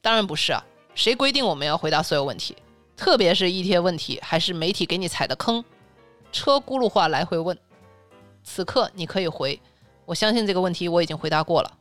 [0.00, 2.56] 当然不是啊，谁规定我们要回答所有问题？
[2.96, 5.64] 特别是一些问题还是媒体给你踩的坑，
[6.30, 7.56] 车轱辘话来回问，
[8.42, 9.60] 此刻你可以回，
[10.04, 11.78] 我相信这个问题我已经回答过了。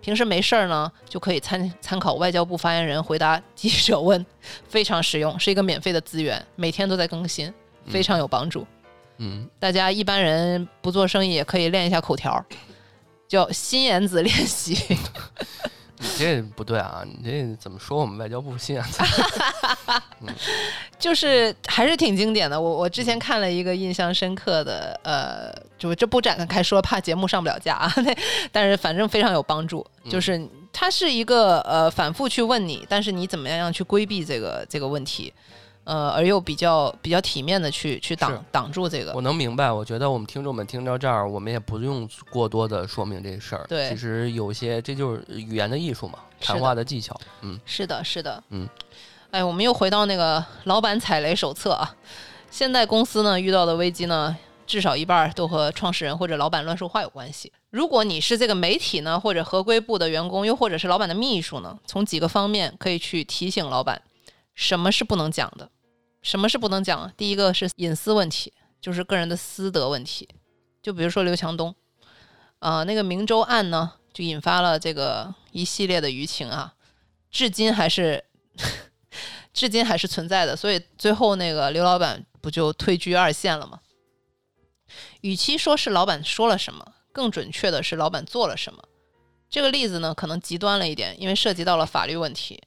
[0.00, 4.24] 平时没事儿呢，就可以参参考外交部发言人回答记者问，
[4.66, 7.52] 非常实用，是一个免费的资源，每天都在更新，
[7.86, 8.66] 非常有帮助。
[9.18, 12.42] 嗯，大家一般人不做生意也可以练一下口条，
[13.30, 14.76] 叫心眼子练习。
[16.02, 17.04] 你这不对啊！
[17.04, 18.88] 你这怎么说我们外交部信啊？
[20.98, 22.58] 就是还是挺经典的。
[22.58, 27.92] 我我之前看了一个印象深刻的，呃，就这不展开说，怕节目上不了架啊。
[28.02, 28.16] 那
[28.50, 35.30] 但是反正非常有帮助，就是它是一个呃反复去问你，但是你怎么样样去规避这个这个问题，
[35.84, 39.22] 呃，而又比较比较体面的去去挡挡住这个我。
[39.22, 43.66] 能明白，我觉得我们听众们听到这儿，我们也不用过多的说明这事儿。
[43.68, 47.18] 对其实有些这就是语言的艺术嘛，谈话的技巧。
[47.42, 48.68] 嗯，是的，是的，嗯。
[49.30, 51.94] 哎，我们又回到那个老板踩雷手册啊。
[52.50, 57.52] 现在公司呢遇到的危机呢，至少一半儿都和创始人或者老板乱说话有关系。
[57.70, 64.02] 如果你是这个媒体呢，或者合规部的员工，又或者是老板的秘书呢，从几个方面可以去提醒老板，
[64.60, 65.70] 什么是不能讲的，
[66.20, 67.10] 什么是不能讲。
[67.16, 70.28] 第一个是隐私问题，就是个人的私德问题。
[70.82, 71.74] 就比如说刘强东，
[72.58, 76.74] 呃，那个明州案呢，就引发了这个一系列的舆情啊，
[77.30, 78.22] 至今还是
[79.54, 80.54] 至今还是存在的。
[80.54, 83.80] 所以最后那个刘老板不就退居二线了吗？
[85.22, 88.84] 与其说是老板说了什么，更准确的是老板做了什么。
[89.48, 92.62] 这个例子呢，可能极端了一点，因为涉及到了法律问题。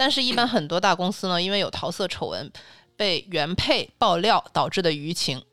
[0.00, 2.50] 但是，一般很多大公司呢，因为有桃色丑闻
[2.96, 5.44] 被原配爆料导致的舆情，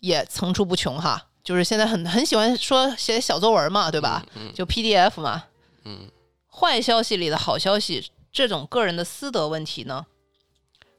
[0.00, 1.28] 也层出不穷哈。
[1.42, 4.22] 就是现在很很喜欢说写小作文嘛，对吧？
[4.34, 5.44] 嗯就 PDF 嘛。
[5.84, 6.10] 嗯
[6.52, 10.04] 坏消息里的好消息，这种个人的私德问题呢，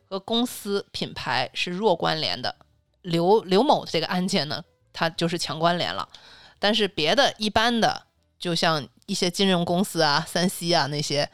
[0.10, 2.56] 和公司品牌是弱关联的。
[3.04, 6.10] 刘刘某这个案件呢，它就是强关联了。
[6.58, 8.08] 但是别的一般的，
[8.40, 11.30] 就像一些金融公司啊、三 C 啊那些，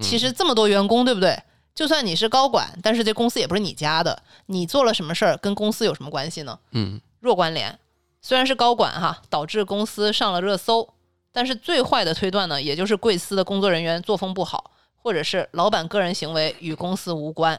[0.00, 1.40] 其实这么多员工，对不对？
[1.74, 6.58] 就算你是高管，但是这公司也不是你家的，你做了什么事儿跟公司有什么关系呢？
[6.72, 7.78] 嗯弱关联。
[8.20, 10.88] 虽然是高管哈，导致公司上了热搜，
[11.30, 17.58] 但是最坏的推断呢，也就是贵司的工作人员作风不好，或者是老板个人行为与公司无关。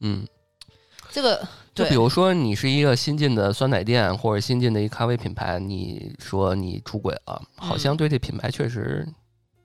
[0.00, 0.26] 嗯，
[1.10, 9.06] 这个就比如说你是一个新进的酸奶店或者新进的一咖啡品牌，你说你出轨了，好嗯像对这品牌确实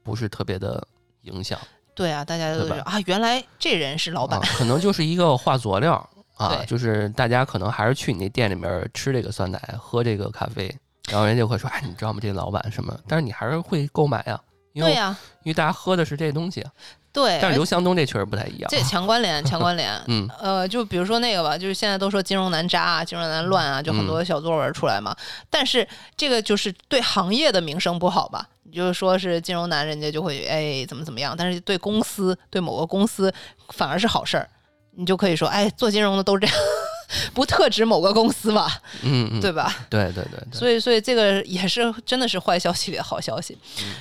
[0.03, 0.85] 不是特别的
[1.21, 1.57] 影响。
[1.95, 4.39] 对啊，大家都觉得啊，原来这人是老板。
[4.39, 10.67] 啊，可能就是一个化佐料啊，就是大家可能还是去你那店里面吃这个酸奶，喝这个咖啡，
[11.09, 12.19] 然后人家就会说，哎，你知道吗？
[12.21, 12.95] 这老板什么？
[13.07, 14.39] 但是你还是会购买呀，
[14.73, 16.71] 因为、因为大家喝的是这东西啊。
[17.15, 18.67] 对，但是刘强东这确实不太一样。
[18.69, 19.97] 这强关联，强关联。
[20.07, 25.15] 嗯呃，就比如说那个吧，就是现在都说金融男渣啊，金融男乱啊，就很多小作文出来嘛。
[25.49, 28.45] 但是这个就是对行业的名声不好吧？
[28.63, 33.33] 你就是说是金融男，人家就会哎怎么怎么样，但是对公司对某个公司
[33.69, 34.49] 反而是好事儿，
[34.97, 36.55] 你就可以说哎做金融的都这样，
[37.33, 39.73] 不特指某个公司吧，嗯嗯，对吧？
[39.89, 43.57] 对对对对，所以，所以这个也是真的是坏消息里的好消息。
[43.79, 43.93] 嗯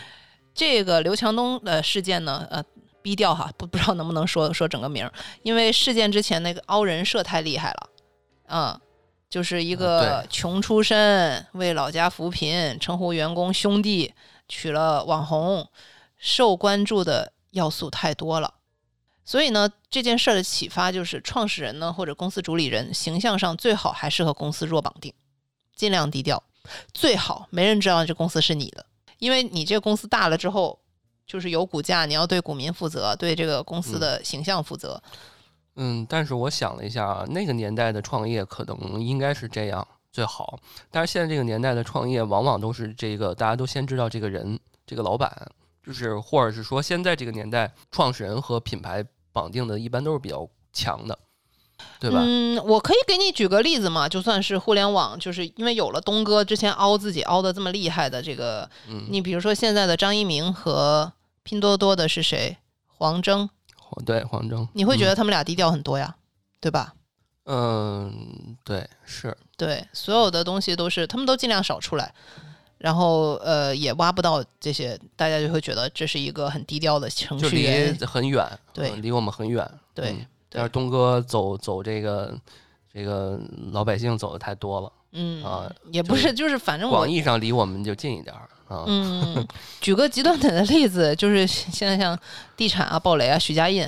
[0.57, 2.63] 这个刘强东的事件呢，呃，
[3.05, 5.13] 逼调哈，不不知道能不能说说整个名儿，
[5.43, 7.91] 因为事件之前那个凹人设太厉害了，
[8.47, 8.81] 嗯，
[9.29, 14.15] 就是一个穷出身，为老家扶贫，称呼员工兄弟，
[14.49, 15.69] 娶了网红，
[16.17, 18.55] 受关注的要素太多了。
[19.23, 25.13] 所以呢，这件事儿的启发就是，创始人呢或者公司主理人形象上最好还是和公司弱绑定，
[25.77, 26.43] 尽量低调，
[26.95, 28.87] 最好没人知道这公司是你的，
[29.19, 30.79] 因为你这个公司大了之后，
[31.27, 35.03] 就是有股价，你要对股民负责，对这个公司的形象负责。
[35.77, 40.59] 嗯，但是我想了一下啊，那个年代的创业可能应该是这样最好，
[40.91, 44.57] 但是现在这个年代的创业往往都是这个大家都先知道这个人，
[44.87, 45.51] 这个老板，
[45.85, 51.19] 就是或者是说现在这个年代创始人和品牌绑定的一般都是比较强的，
[52.01, 52.19] 对吧？
[52.23, 62.57] 嗯，我可以给你举个例子嘛，就算是互联网，就是因为有了东哥之前凹自己凹的这么厉害的这个，嗯，你比如说现在的张一鸣和拼多多的是谁？
[62.97, 63.49] 黄峥，
[64.07, 66.15] 对黄峥，你会觉嗯得他们俩低调很多呀，
[66.61, 66.95] 对吧？
[67.47, 72.15] 嗯，对，是，对，所有的东西都是他们都尽量少出来，
[72.79, 77.99] 然后呃也挖不到这些，大家就会觉得这是一个很低调的程就离序员。
[78.07, 82.33] 很远，对嗯离我们很远，对嗯对但是东哥走走这个
[82.93, 83.41] 这个
[83.73, 88.85] 老百姓走的太多了，嗯啊也不是，就是反正我广义上离我们就近一点儿啊。
[88.87, 89.45] 嗯，
[89.81, 92.17] 举个极端点的例子，就是现在像
[92.57, 93.85] 地产啊、暴雷啊、许家印，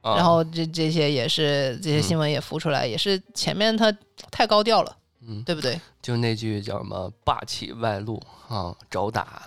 [0.00, 3.94] 啊然后这这些也是这些新闻也浮出来，也是前面他
[4.30, 4.96] 太高调了，
[5.28, 5.78] 嗯，对不对？
[6.00, 9.42] 就那句叫什么“霸气外露啊，找打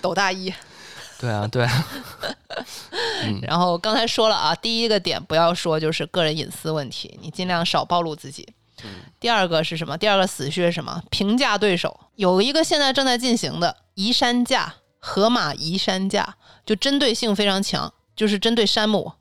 [0.00, 0.54] 抖大衣。”
[1.20, 1.86] 对啊， 对啊，
[3.24, 8.46] 嗯然后刚才说了啊，第一个点不要说就是个人隐私问题，你尽量少暴露自己。
[8.82, 8.90] 嗯
[9.20, 9.96] 第二个是什么？
[9.96, 11.02] 第二个死穴是什么？
[11.10, 16.36] 评价对手有一个现在正在进行的移山架，河马移山架，
[16.66, 19.12] 就针对性非常强，就是针对山姆，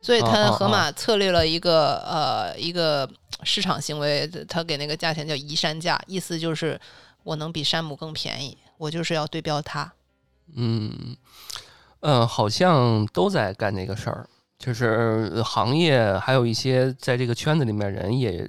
[0.00, 3.08] 所以哦它哦河马策略了一个、呃一个
[3.42, 6.80] 市场行为，他给那个价钱叫移山价，意思就是
[7.24, 9.92] 我能比山姆更便宜，我就是要对标它。
[10.54, 11.16] 嗯，
[12.00, 14.28] 呃，好像都在干这个事儿，
[14.58, 18.48] 就是行业还有一些在这个圈子里面人也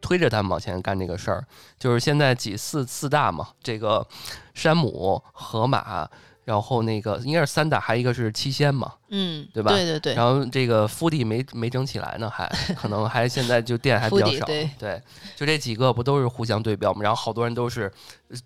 [0.00, 1.44] 推着他们往前干这个事儿。
[1.78, 4.06] 就是现在几四四大嘛，这个
[4.54, 6.08] 山姆、河马，
[6.50, 8.92] 然后那个应该是三大，还有一个是七仙嘛。
[9.08, 14.46] 嗯，对吧对对对然后这个福地没没整起来呢，还 可能还现在就店还比较少。
[14.46, 15.00] 对
[15.36, 17.02] 就这几个不都是互相对标嘛？
[17.02, 17.88] 然后好多人都是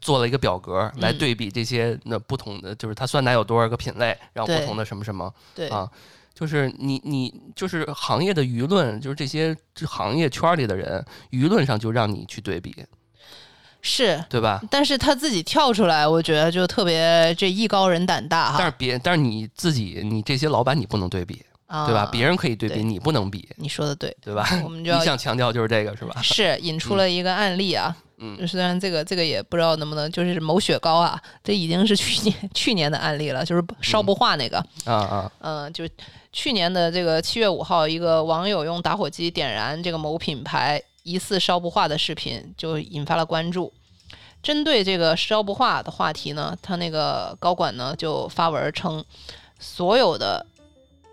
[0.02, 5.90] 做了一个表格来嗯对比这些那不同的，就是它酸奶有多少个品类，然后不同的什么什么对啊。
[6.34, 12.74] 就是你你就是行业的舆论，就是这些这行业圈里的人，舆论上就让你去对比，
[13.85, 14.24] 是。
[14.28, 14.61] 对吧？
[14.70, 22.09] 但是他自己跳出来，我觉得就特别这艺高人胆大哈，但是别，但是你自己，你这些老板你不能对比，啊对吧？
[22.11, 24.49] 别人可以对比，对你不能比，你说的对，对吧？
[24.64, 26.20] 我们就要一向强调就是这个，是吧？
[26.24, 35.85] 是引出了一个案例啊，嗯虽然这个这个也不知道能不能，就是某雪糕啊，这已经是去年去年的案例了，就是烧不化那个，啊啊，嗯、就
[36.32, 43.72] 去年的这个七月五号，一个网友用打火机点燃这个某品牌疑似烧不化的视频，就引发了关注。
[44.42, 49.05] 针对这个烧不化的话题呢，他那个高管呢就发文称，
[49.59, 50.44] 所有的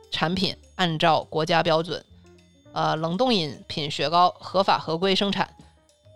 [0.10, 2.04] 产品按照国家标准，
[2.74, 5.54] 呃，冷冻饮品雪糕合法合规生产，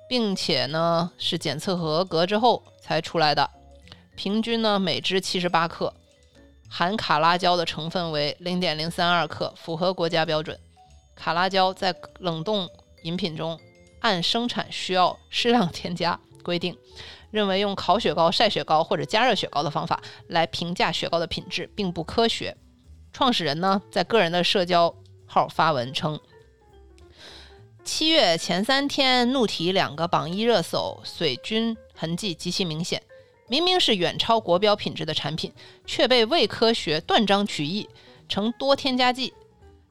[0.10, 3.50] 并且呢是检测合格之后才出来的，
[4.16, 5.94] 平均呢每支七十八克，
[6.70, 10.58] 含卡拉胶的成分为零点零三二克，符合国家标准。
[11.16, 12.70] 卡拉胶在冷冻
[13.04, 13.58] 饮品中
[14.06, 16.78] 按生产需要适量添加规定，
[17.32, 22.56] 认为用烤雪糕、晒雪糕或者加热雪糕的方法来评价雪糕的品质并不科学。
[23.12, 24.94] 创始人呢在个人的社交
[25.26, 26.20] 号发文称。
[27.84, 33.02] 七月前三天，怒提两个榜一热搜，水军痕迹极其明显。
[33.48, 35.52] 明明是远超国标品质的产品，
[35.88, 37.90] 却被伪科学断章取义，
[38.30, 39.34] 成多添加剂，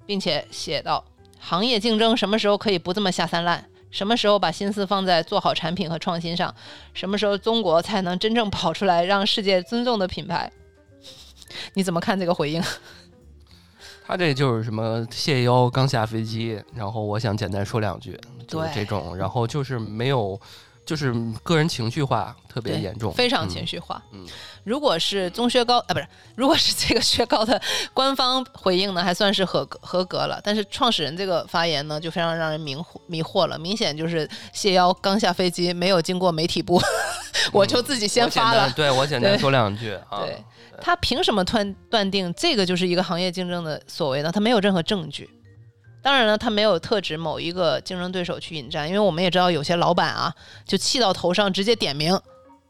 [0.06, 1.04] 并且写道：
[1.40, 3.68] 行业竞争什么时候可以不这么下三滥？
[3.94, 6.52] 什么时候把心思放在做好产品和创新上？
[6.94, 10.50] 什么时候中国才能真正跑出来让世界尊重的品牌？
[11.74, 12.60] 你怎么看这个回应？
[14.04, 20.38] 他这就是什么谢邀刚下飞机，然后我想简单说两句，就是这种，然后就是没有，
[20.84, 24.02] 就是个人情绪化特别严重，非常嗯情绪化。
[24.12, 24.26] 嗯
[24.64, 27.60] 如果是中薛高啊，不是，如果是这个薛高的
[27.92, 30.40] 官方回应呢，还算是合格合格了。
[30.42, 36.80] 但是创始人这个发言呢，就非常让人迷惑迷惑了，明显就是谢邀刚下飞机，没有经过媒体部，
[37.52, 38.60] 我就自己先发了。
[38.60, 40.42] 单对我简单说两句啊，对
[40.80, 44.32] 他凭什么断断定这个就是一个行业竞争的所谓呢？
[44.32, 45.28] 他没有任何证据。
[46.04, 50.34] 当然了，他没有特指某一个竞争对手去引战，因为我们也知道有些老板啊，
[50.66, 52.20] 就气到头上，直接点名，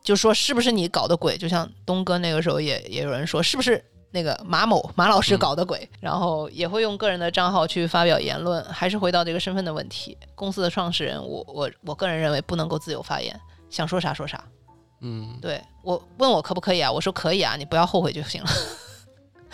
[0.05, 1.37] 就说是不是你搞的鬼？
[1.37, 8.63] 就像东哥那个时候也也有人说是不是那个马某马老师嗯搞的鬼，然后也会用个人的账号去发表言论。
[8.67, 14.45] 还是回到这个身份的问题，公司的创始人，我我我个人认为不能够自由发言，想说啥说啥。
[15.01, 16.91] 嗯对我问我可不可以啊？
[16.91, 18.51] 我说可以啊，你不要后悔就行了。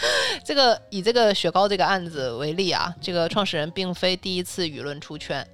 [0.44, 5.46] 这个以这个雪糕这个案子为例啊，这个创始人并非第一次舆论出圈。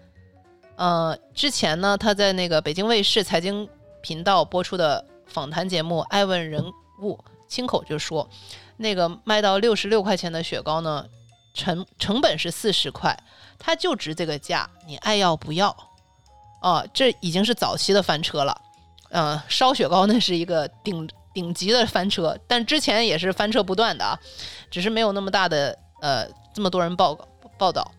[0.77, 3.69] 呃，之前呢，他在那个北京卫视财经
[4.03, 6.65] 频道播出的访谈节目《爱问人
[7.01, 7.15] 物》，
[7.49, 8.29] 亲口就说，
[8.77, 11.07] 那个卖到六十六块钱的雪糕呢，
[11.55, 13.19] 成成本是四十块，
[13.59, 15.75] 它就值这个价，你爱要不要？
[16.61, 18.61] 哦，这已经是早期的翻车了。
[19.11, 24.19] 嗯，烧雪糕那是一个顶顶级的翻车，但之前也是翻车不断的啊，
[24.71, 27.15] 只是没有那么大的呃这么多人报
[27.59, 27.93] 报道，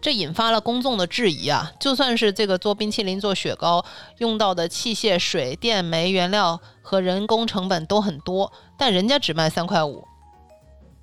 [0.00, 1.70] 这引发了公众的质疑啊。
[1.78, 3.84] 就算是这个做冰淇淋、做雪糕
[4.18, 10.04] 用到的器械、水电煤原料和人工成本都很多，但人家只卖三块五，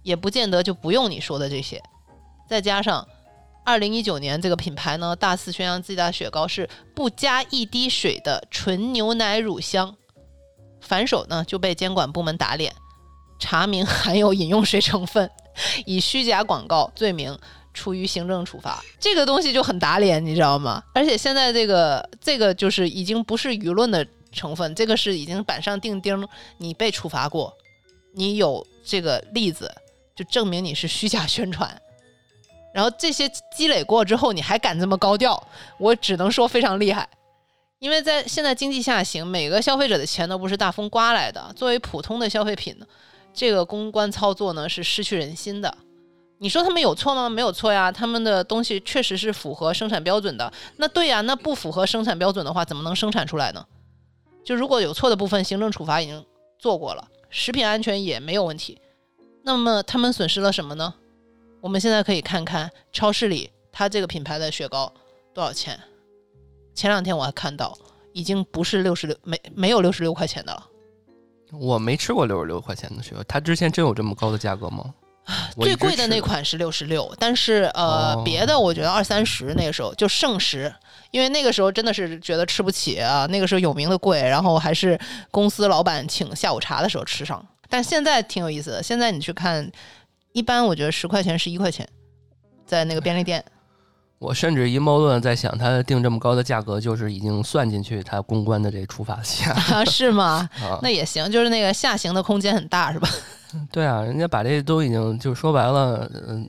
[0.03, 1.81] 也不见得就不用你说的这些。
[2.49, 3.07] 再加上
[3.63, 9.95] 二零一九年这个品牌呢，大肆宣扬自己的雪糕是不加一滴水的纯牛奶乳香，
[10.81, 12.73] 反手呢就被监管部门打脸，
[13.39, 15.29] 查明含有饮用水成分，
[15.85, 17.37] 以虚假广告罪名
[17.73, 18.83] 处于行政处罚。
[18.99, 20.83] 这个东西就很打脸，你知道吗？
[20.93, 26.27] 而且现在这个这个就是已经不是舆论的成分，这个是已经板上钉钉，
[26.57, 27.53] 你被处罚过，
[28.13, 29.73] 你有这个例子，
[30.15, 31.81] 就证明你是虚假宣传。
[32.73, 35.41] 然后这些积累过之后，你还敢这么高调，
[35.77, 37.07] 我只能说非常厉害。
[37.81, 41.51] 因为在现在经济下行，每个消费者的钱都不是大风刮来的。
[41.55, 42.77] 作为普通的消费品，
[43.33, 45.75] 这个公关操作呢是失去人心的。
[46.37, 47.27] 你说他们有错吗？
[47.27, 50.53] 没有错呀，他们的东西确实是符合生产标准的。
[50.77, 53.65] 那对呀，那不符合生产标准的话，怎么能生产出来呢？
[54.43, 56.23] 就如果有错的部分，行政处罚已经
[56.59, 58.79] 做过了，食品安全也没有问题。
[59.41, 60.93] 那么他们损失了什么呢？
[61.61, 64.93] 我们现在可以看看超市里它这个品牌的雪糕
[65.33, 65.79] 多少钱。
[66.73, 67.77] 前两天我还看到，
[68.13, 70.67] 已经不是六十六，没没有六十六块钱的了。
[71.51, 74.93] 我没吃过六十六块钱的雪糕，它之前真有这么高的价格吗？
[75.59, 80.73] 最贵的那款是六十六，但是呃，哦别的我觉得二三十那个时候就剩食，
[81.11, 84.99] 因为那个时候真的是觉得吃不起啊，那个时候有名的贵，然后还是
[85.29, 87.45] 公司老板请下午茶的时候吃上。
[87.69, 89.71] 但现在挺有意思的，现在你去看，
[90.33, 91.87] 一般我觉得十块钱、十一块钱，
[92.65, 93.43] 在那个便利店。
[94.21, 100.47] 我甚至阴谋论在想，他定这么高的价格，就是已经算进去他公关的这处罚项啊，是吗？
[100.61, 100.77] 啊。
[100.83, 103.09] 那也行，就是那个下行的空间很大，是吧？
[103.73, 106.47] 对啊，人家把这都已经就说白了，嗯，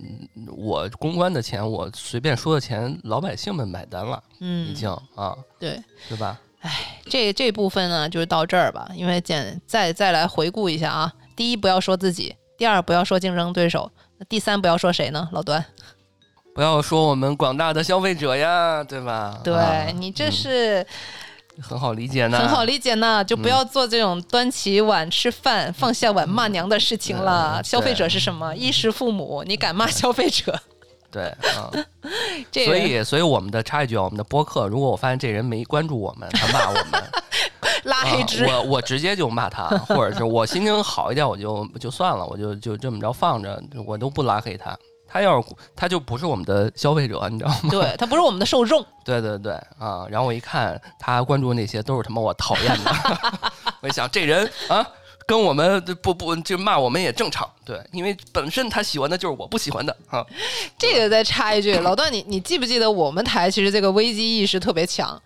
[0.55, 5.83] 我公关的钱，我随便说的钱，老百姓们买单了，嗯，已经啊，对。
[6.11, 6.39] 对吧？
[7.09, 8.91] 这这部分呢，就是到这儿吧。
[8.95, 15.27] 因为简再再来回顾一下啊，第一不要说自己，第二不要说竞争对手，那第三不要说谁呢？
[15.33, 15.65] 老段，
[16.55, 19.41] 不要说我们广大的消费者呀，对吧？
[19.43, 20.87] 对、啊你这是
[21.61, 27.59] 很好理解呢，很好理解呢，就不要做这种端起碗吃饭、放下碗骂娘的事情了。
[27.59, 28.55] 嗯消费者是什么？
[28.55, 30.59] 衣食父母，你敢骂消费者？
[31.11, 31.71] 对啊。
[32.51, 37.03] 这 所以，所以我们的插一句啊，我们的播客，如果我发现这人没关注我们，他骂我们，
[37.85, 44.77] 拉黑之、啊、我我直接就骂他，或者是我心情好一点，我就就算了，我就就这么着放着，我都不拉黑他。
[45.13, 47.69] 他要是他就不是我们的消费者，你知道吗？
[47.71, 48.85] 对他不是我们的受众。
[49.05, 50.07] 对对对啊！
[50.09, 52.95] 然后我一看他关注那些都是他妈我讨厌的，
[53.83, 54.87] 我一想这人啊，
[55.27, 60.25] 跟我们不不就骂我们也正常，对，因为本身他喜欢的就是我不喜欢的啊。
[60.79, 65.21] 这个再插一句，老段，你你记不记得我们台其实这个危机意识特别强？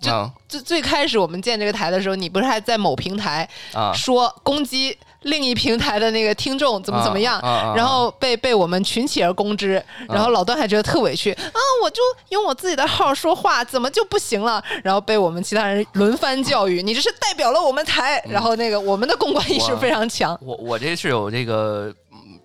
[0.00, 14.62] 就啊最最开始我们建这个台的时候，你不是还在某平台啊说攻击另一平台的那个听众怎么怎么样，啊啊啊然后被被我们群起而攻之，然后老段还觉得特委屈啊，我就用我自己的号说话，怎么就不行了？
[14.82, 20.38] 然后被我们其他人轮番教育，你这是代表了我们台，然后那个我们的公关意识非常强。
[20.42, 21.92] 我我这是有这个。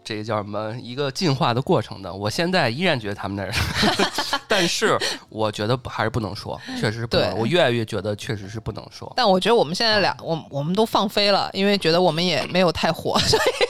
[0.08, 0.74] 嗯这个叫什么？
[0.82, 2.14] 一个进化的过程的。
[2.14, 3.52] 我现在依然觉得他们那儿，
[4.48, 4.98] 但是
[5.28, 7.38] 我觉得还是不能说，确实是不能。
[7.38, 9.12] 我越来越觉得确实是不能说。
[9.18, 13.67] 但我觉得我们现在俩，我我们都放飞了，因为觉得我们也没有太火， 所以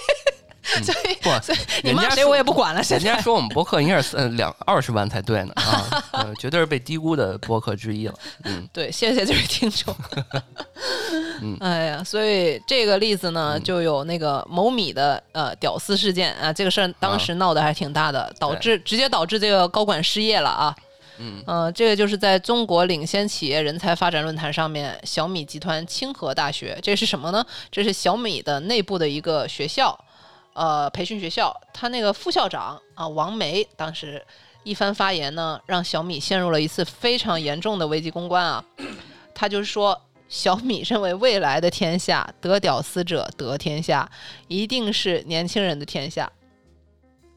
[0.83, 2.81] 所以不，所以你骂谁我也不管了。
[2.89, 8.13] 人家说我们博客应该是呃两二十万才对呢啊， 呃，绝对是被低估的博客之一了。
[8.43, 9.95] 嗯， 对，谢谢这位听众。
[11.41, 20.75] 嗯哎呀，所以这个例子呢，就有那个某米的呃屌丝事件啊，这个事儿当时闹得还挺大的，导致直接导致这个高管失业了啊。
[21.19, 27.43] 嗯呃，这个就是在中国领先企业人才发展论坛上面，小米集团清河大学，这是什么呢？
[27.71, 29.97] 这是小米的内部的一个学校，
[30.57, 31.55] 呃，培训学校。
[31.71, 34.25] 他那个副校长啊，王梅当时
[34.63, 38.65] 一番发言呢，让小米陷入了一次非常严重的危机公关啊。
[39.35, 44.09] 他就说，小米认为未来的天下，得屌丝者得天下，
[44.47, 46.27] 一定是年轻人的天下。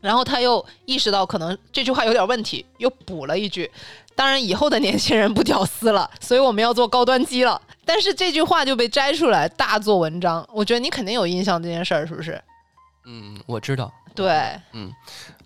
[0.00, 3.70] 然后他又意识到可能这句话有点问题，又补了一句
[4.16, 10.48] ：“当然，以后的年轻人不屌丝了，所以我们要做高端机了。”但是这句话就被摘出来，大做文章。
[10.54, 12.42] 我觉得你肯定有印象这件事儿，是不是？
[13.04, 13.92] 嗯，我知道。
[14.14, 14.28] 对，
[14.72, 14.92] 嗯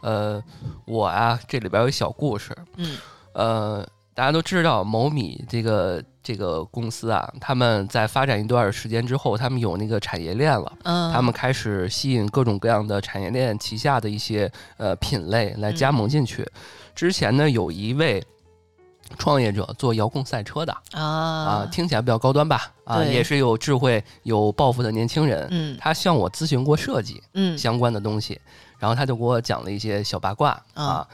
[0.00, 0.42] 呃，
[0.86, 2.56] 我啊，这里边有一小故事。
[2.76, 2.96] 嗯
[3.32, 10.72] 呃，大家都知道某米这个这个公司啊，他们在发展一段时间之后，他们有那个产业链了。
[10.84, 16.48] 嗯，他们开始吸引各种各样的产业链旗下的一些呃品类来加盟进去。
[16.94, 18.24] 之前呢，有一位
[19.18, 22.72] 创业者做遥控赛车的啊啊，听起来比较高端吧？
[22.84, 25.46] 啊，也是有智慧、有抱负的年轻人。
[25.50, 28.40] 嗯他向我咨询过设计嗯相关的东西，
[28.78, 31.06] 然后他就给我讲了一些小八卦啊，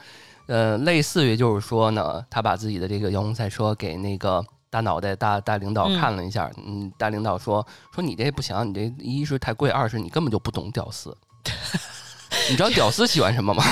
[0.47, 4.43] 呃，类似于就是说呢，他把自己的这个遥控赛车给那个。
[4.71, 11.13] 大脑袋大大领导嗯看了一下，嗯，大领导说说你这不行，你这一是太贵，二是你根本就不懂屌丝。
[12.51, 13.63] 你知道屌丝喜欢什么吗？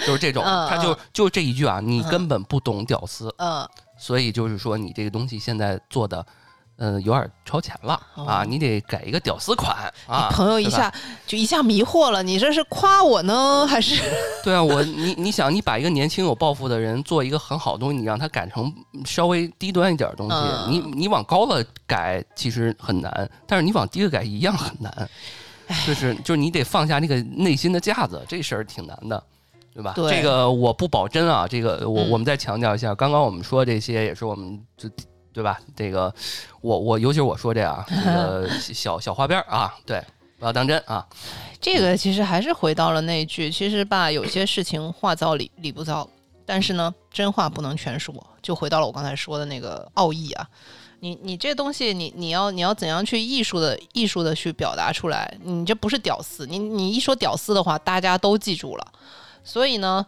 [0.00, 6.24] 就 就是这种，嗯他就嗯就这一句啊，你嗯根本不懂屌丝，嗯，所以就是说你这个东西现在做的。
[6.80, 8.42] 嗯，有点超前了啊！
[8.42, 10.28] 哦你得改一个屌丝款啊！
[10.30, 10.88] 朋友一下
[11.26, 14.00] 就一下迷惑了，你这是夸我呢，还是
[14.44, 18.72] 对啊，我你你想，你把一个年轻有抱负的人做一个很好的东西，你让他改成
[19.04, 25.10] 稍微低端一点的东西，嗯你你往高了改其实很难，但是你往低了改一样很难，
[25.86, 29.22] 就是就是你得放下那个内心的架子，这事儿挺难的。
[29.74, 29.92] 对吧？
[29.94, 34.90] 对这个我不保真啊，这个我嗯我们再强调一下，刚刚我们说这些也是我们这
[35.32, 35.60] 对吧？
[35.76, 36.12] 这个
[36.60, 40.02] 我我尤其是我说这啊，这个 小小花边儿啊，对，
[40.36, 41.06] 不要当真啊。
[41.60, 46.08] 这个其实还是回到了那一句，其实吧，有些事情话糙理理不糙，
[46.44, 48.12] 但是呢，真话不能全说，
[48.42, 50.48] 就回到了我刚才说的那个奥义啊。
[51.00, 55.32] 你你这东西，你你要你要怎样去艺术的艺术的去表达出来？
[55.42, 58.86] 你这不是屌丝，你你一说屌丝的话，大家都记住了。
[59.44, 60.04] 所以呢，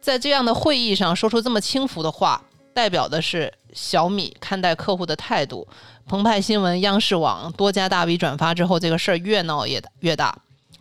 [0.00, 5.66] 在这样的会议上说出这么轻浮的话，代表的是小米看待客户的态度。
[6.06, 10.36] 澎湃新闻、央视网多家大 V 转发之后，这个事儿越闹越越大。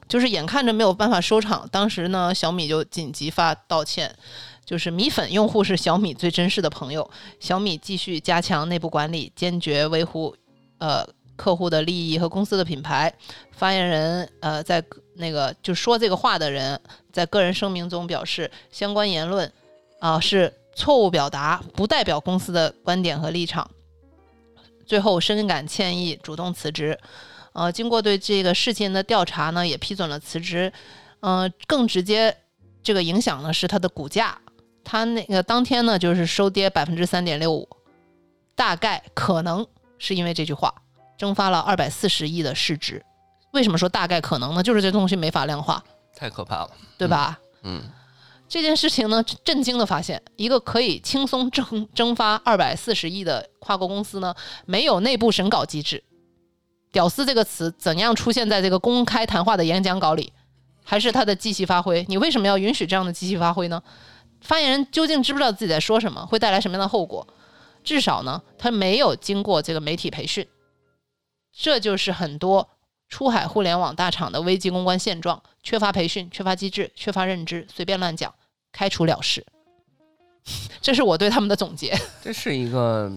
[0.09, 4.13] 就是眼看着没有办法收场，当时呢，小米就紧急发道歉，
[4.65, 7.09] 就是米粉用户是小米最珍视的朋友，
[7.39, 10.35] 小米继续加强内部管理，坚决维护
[10.77, 13.13] 呃客户的利益和公司的品牌。
[13.51, 14.83] 发言人呃在
[15.15, 16.79] 那个就说这个话的人
[17.11, 19.51] 在个人声明中表示，相关言论
[19.99, 23.69] 啊、是错误表达，不代表公司的观点和立场。
[24.85, 26.99] 最后深感歉意，主动辞职。
[27.53, 30.73] 呃，经过对这个事情的调查呢，也批准了辞职。
[31.21, 32.35] 呃，更直接
[32.81, 34.37] 这个影响呢是它的股价，
[34.83, 37.67] 它那个当天呢就是收跌百分之三点六五，
[38.55, 39.65] 大概可能
[39.97, 40.73] 是因为这句话
[41.17, 43.03] 蒸发了二百四十亿的市值。
[43.51, 44.63] 为什么说大概可能呢？
[44.63, 45.83] 就是这东西没法量化，
[46.15, 47.39] 太可怕了，对吧？
[47.61, 47.83] 嗯，
[48.49, 54.33] 这件事情呢，震惊的发现，一个可以轻松蒸蒸发二百四十亿的跨国公司呢，
[54.65, 56.03] 没有内部审稿机制。
[56.91, 60.33] 屌丝这个词怎样出现在这个公开谈话的演讲稿里，
[60.83, 62.05] 还是他的即兴发挥？
[62.09, 63.81] 你为什么要允许这样的即兴发挥呢？
[64.43, 67.25] 发言人究竟知不知道自己在说什么，会带来什么样的后果？
[67.83, 70.47] 至少呢，他没有经过这个媒体培训，
[71.51, 72.69] 这就是很多
[73.09, 78.33] 出海互联网大厂的危机公关现状：缺乏培训、缺乏机制、缺乏认知，随便乱讲，
[78.71, 79.45] 开除了事。
[80.81, 81.97] 这是我对他们的总结。
[82.21, 83.11] 这是一个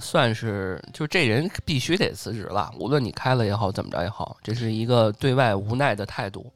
[0.00, 6.52] 算是就这人必须得辞职了，无论你开了也好，怎么着也好，这是一个对外无奈的态度。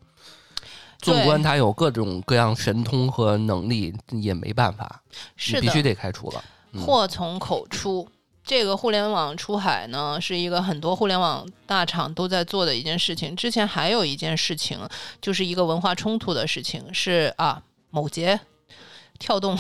[1.03, 5.03] 纵观他有各种各样神通和能力，也没办法，
[5.37, 6.45] 是的，你必须得开除了。
[6.73, 8.09] 嗯祸从口出。
[8.45, 13.37] 这个互联网出海呢，是一个很多互联网大厂都在做的一件事情。
[13.37, 14.81] 之前还有一件事情，
[15.21, 18.41] 就是一个文化冲突的事情，是啊，某节
[19.21, 19.57] 跳动，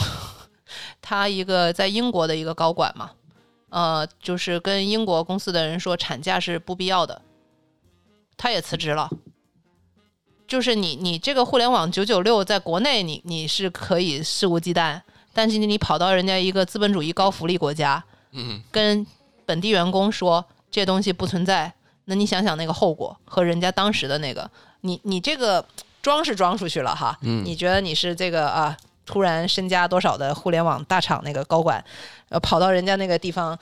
[1.00, 3.12] 他一个在英国的一个高管嘛，
[3.68, 7.22] 呃，就是跟英国公司的人说产假是不必要的，
[8.36, 9.08] 他也辞职了。
[10.52, 15.00] 就是你你这个互联网九九六在国内你你是可以肆无忌惮，
[15.32, 19.06] 但是你跑到人家一个资本主义高福利国家，嗯，跟
[19.46, 21.72] 本地员工说这东西不存在，
[22.04, 24.50] 那你想想那个后果和人家当时的那个，
[24.82, 25.64] 你你这个
[26.02, 28.76] 装是装出去了哈，嗯你觉得你是这个啊，
[29.06, 31.82] 突然身家多少的互联网大厂那个高管，
[32.28, 33.58] 呃，跑到人家那个地方。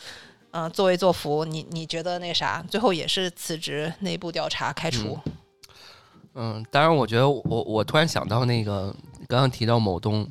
[0.52, 5.16] 嗯、作威作福，你你觉得那啥，最后也是辞职，内部调查开除。
[5.24, 5.32] 嗯，
[6.70, 8.94] 当然，我觉得我我突然想到那个
[9.28, 10.26] 刚刚提到某东，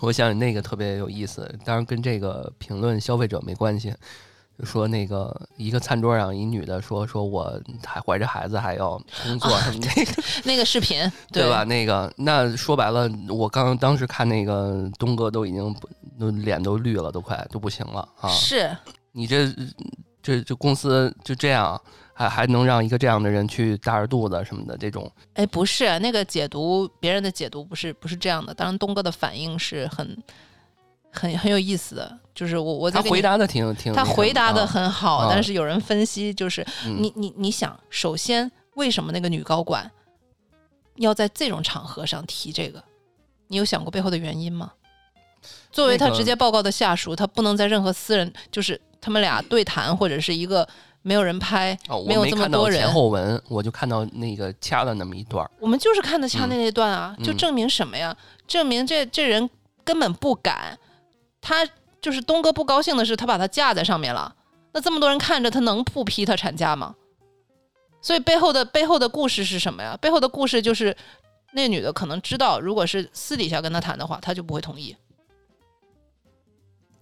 [0.00, 3.94] 我想那个特别有意思，当然跟这个评论消费者没关系。
[4.58, 11.64] 就说那个一个餐桌上一女的说说我还怀着孩子还要工作什么那个、那个视频，对吧？
[11.64, 15.74] 那个那说白了，我刚当时看那个东哥都已经
[16.20, 18.28] 都脸都绿了，都快都不行了啊！
[18.28, 18.76] 是，
[19.12, 19.50] 你这
[20.22, 21.80] 这这公司就这样，
[22.22, 28.54] 还还能让一个这样的人去大着肚子什么的这种，哎，不是那个解读，别人的解读不是不是这样的。
[28.54, 30.16] 当然，东哥的反应是很
[31.10, 39.90] 很很有意思的，就是我我在他回答的挺挺，他回答的很好，啊但是有人分析，就是嗯你你你想，首先为什么那个女高管
[40.96, 42.82] 要在这种场合上提这个？
[43.48, 44.72] 你有想过背后的原因吗？
[45.72, 50.66] 作为他直接报告的下属，他不能在任何私人，就是他们俩对谈或者是一个
[51.02, 55.48] 没有人拍，哦，没有这么多人前后文，我就看到那个掐了那么一段。
[55.58, 58.16] 我们就是看的掐那那段啊，嗯就证明什么呀？
[58.46, 59.48] 证明这这人
[59.84, 60.78] 根本不敢，
[61.40, 61.68] 他
[62.00, 64.34] 就是东哥不高兴的是，他把他架在上面了。
[64.72, 66.94] 那这么多人看着，他能不批他产假吗？
[68.00, 69.96] 所以背后的背后的故事是什么呀？
[70.00, 70.96] 背后的故事就是
[71.52, 74.96] 那女的可能知道，如果是私底下跟他谈的话，他就不会同意。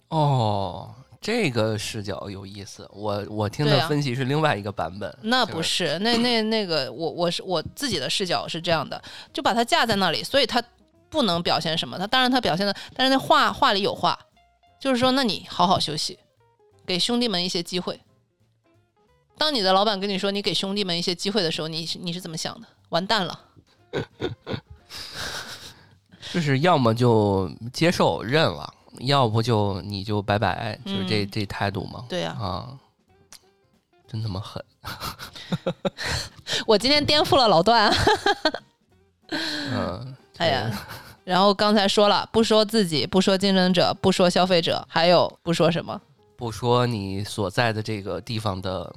[0.09, 2.89] 哦，这个视角有意思。
[2.91, 5.15] 我我听的分析是另外一个版本。
[5.21, 8.99] 那不是，那那那个，我我是我自己的视角是这样的，
[9.31, 10.61] 就把他架在那里，所以他
[11.09, 11.97] 不能表现什么。
[11.97, 14.17] 他当然他表现的，但是那话话里有话，
[14.79, 16.17] 就是说，那你好好休息，
[16.85, 18.01] 给兄弟们一些机会。
[19.37, 22.67] 当你的老板跟你说你给兄弟们一些机会的时候，你你是怎么想的？
[22.89, 23.39] 完蛋了，
[26.33, 28.73] 就是要么就接受认了，
[29.05, 32.05] 要不就你就拜拜，就是这、嗯这态度嘛。
[32.09, 32.67] 对呀、啊，
[34.07, 34.63] 真他妈狠！
[36.65, 37.95] 我今天颠覆了老段啊。
[39.31, 40.69] 嗯，哎呀，
[41.23, 46.01] 然后刚才说了，不说自己，不说竞争者，不说消费者，还有不说什么？
[46.35, 48.93] 不说你所在的这个地方的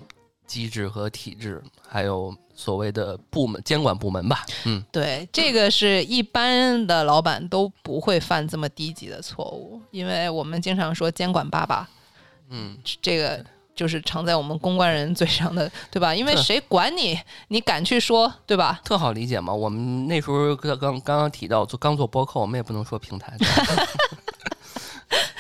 [0.46, 4.44] 机制和体制，还有所谓的部门监管部门吧。
[4.64, 11.88] 嗯，对，这个是一般的老板都不会犯这么低级的错误，因为我们经常说监管爸爸，
[12.50, 13.44] 嗯，这个
[13.74, 16.14] 就是常在我们公关人嘴上的，对吧？
[16.14, 18.80] 因为谁管你，你敢去说，对吧？
[18.84, 19.52] 特好理解嘛。
[19.52, 23.36] 我们那时候刚刚刚刚提到做刚做播客，我们也不能说平台，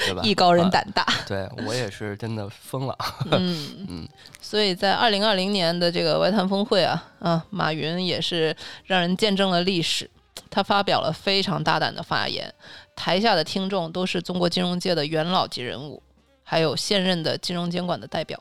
[0.06, 0.22] 对吧？
[0.24, 2.96] 艺高人啊胆大，对我也是真的疯了。
[3.30, 4.08] 嗯嗯
[4.40, 10.10] 所以在二零二零年的这个外滩峰会啊，啊，马云也是让人见证了历史。
[10.50, 12.52] 他发表了非常大胆的发言，
[12.94, 16.00] 台下的听众都是中国金融界的元老级人物，
[16.44, 18.40] 还有现任的金融监管的代表。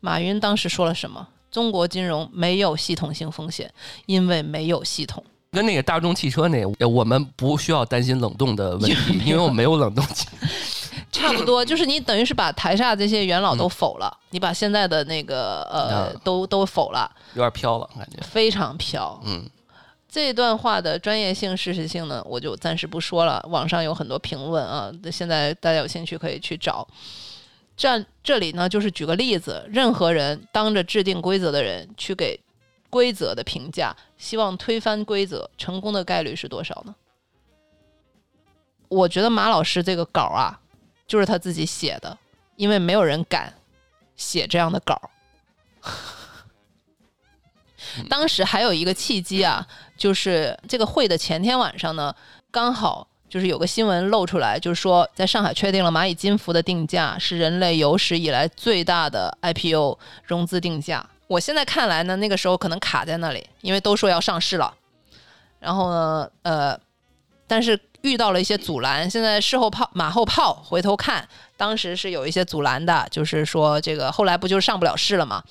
[0.00, 1.26] 马云当时说了什么？
[1.50, 3.72] 中国金融没有系统性风险，
[4.06, 5.24] 因为没有系统。
[5.52, 10.28] 跟那个大众汽车那，呃我们不需要担心冷冻的问题，因为我们没有冷冻器。
[11.12, 18.18] 差不多， 就是你等于是把台下这些元老都否了，你把现在的那个呃嗯都都否了，有点飘了，感觉。
[18.22, 19.20] 非常飘。
[19.24, 19.48] 嗯，
[20.08, 23.44] 这段话的专业性、事实性呢，我就暂时不说了。
[23.48, 26.86] 网上有很多评论啊，现在大家有兴趣可以去找。
[27.76, 32.38] 这这里呢，就是举个例子，任何人当着制定规则的人去给
[32.90, 36.94] 规则的评价，希望推翻规则，成功的概率是多少呢？
[38.88, 40.59] 我觉得马老师这个稿啊，
[41.10, 42.16] 就是他自己写的，
[42.54, 43.52] 因为没有人敢
[44.14, 45.10] 写这样的稿。
[48.08, 52.14] 当时还有一个契机啊，就是这个会的前天晚上呢，
[52.52, 61.04] 刚好就是有个新闻露出来，就是说在上海确定了蚂蚁金服的定价是人类有史以来最大的 IPO 融资定价。
[61.26, 64.72] 我现在看来呢，那个时候可能卡在那里，因为都说要上市了，
[65.58, 66.80] 然后呢，呃，
[67.48, 69.08] 但是遇到了一些阻拦。
[69.08, 71.26] 现在事后炮马后炮，回头看，
[71.56, 75.42] 当时是有一些阻拦的，就是说这个后来不就上不了市了吗？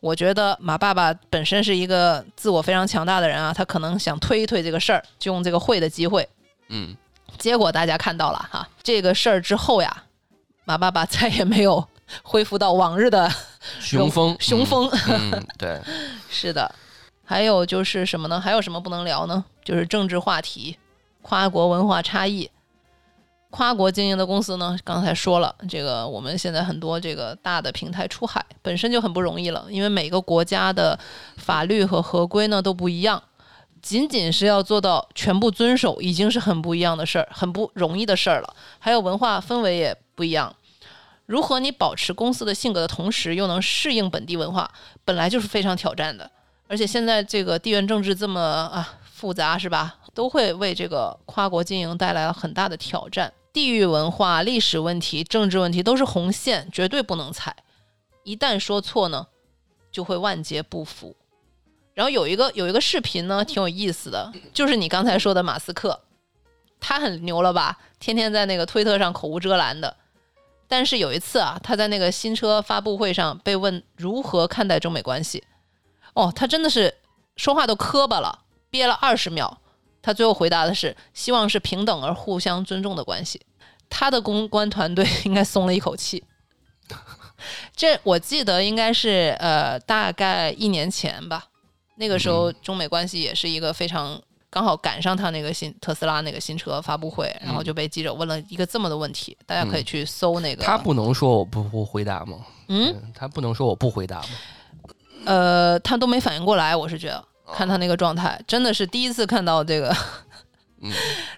[0.00, 6.28] 我觉得马爸爸本身是一个自我非常强大的人啊，他可能想推一推这个事儿，就用这个会的机会。
[6.68, 6.96] 嗯，
[7.38, 10.04] 结果大家看到了哈，这个事儿之后呀，
[10.64, 11.86] 马爸爸再也没有
[12.24, 13.32] 恢复到往日的
[13.78, 14.90] 雄风， 雄风。
[15.08, 15.30] 嗯。
[15.30, 15.80] 嗯，对，
[16.28, 16.74] 是的，
[17.24, 18.40] 还有就是什么呢？
[18.40, 19.44] 还有什么不能聊呢？
[19.64, 20.76] 就是政治话题、
[21.22, 22.50] 跨国文化差异。
[23.50, 30.98] 跨国经营的公司呢，刚才说了，这个我们现在很多这个大的平台出海本身就很不容易了，因为每个国家的
[31.36, 33.22] 法律和合规呢都不一样，
[33.82, 38.54] 仅仅是要做到全部遵守，已经是很不一样的事儿，很不容易的事儿了。
[38.78, 40.56] 还有文化氛围也不一样，
[41.26, 44.70] 如何你保持公司的性格的同时，又能适应本地文化，
[45.04, 46.30] 本来就是非常挑战的。
[46.68, 49.94] 而且现在这个地缘政治这么啊复杂，是吧？
[50.12, 53.32] 都会为这个跨国经营带来了很大的挑战。
[53.52, 57.54] 地域文化、历史问题、政治问题都是红线，绝对不能踩。
[58.24, 59.28] 一旦说错呢，
[59.92, 61.14] 就会万劫不复。
[61.94, 66.00] 然后有一个有一个视频呢，挺有意思的，就是你刚才说的马斯克，
[66.80, 67.78] 他很牛了吧？
[68.00, 69.96] 天天在那个推特上口无遮拦的。
[70.66, 75.44] 但是有一次啊，他在那个新车发布会上被问如何看待中美关系，
[76.14, 76.92] 哦，他真的是
[77.36, 78.40] 说话都磕巴了，
[78.72, 79.56] 憋了二十秒。
[80.00, 83.40] 他最后回答的是希望是平等而互相尊重的关系。
[83.88, 86.24] 他的公关团队 应该松了一口气。
[87.76, 91.44] 这我记得应该是呃大概一年前吧，
[91.96, 94.20] 那个时候中美关系也是一个非常
[94.50, 100.64] 刚好赶上他那个新特斯拉那个新车发布会，然后就被记者问了一个这么的问题，大家可以去搜那个。
[100.64, 102.38] 他不能说我不不回答吗？
[102.68, 104.28] 嗯，他不能说我不回答吗？
[105.26, 109.94] 呃，他都没反应过来，我是觉得看他那个状态，真的是第一次看到这个，
[110.80, 110.90] 嗯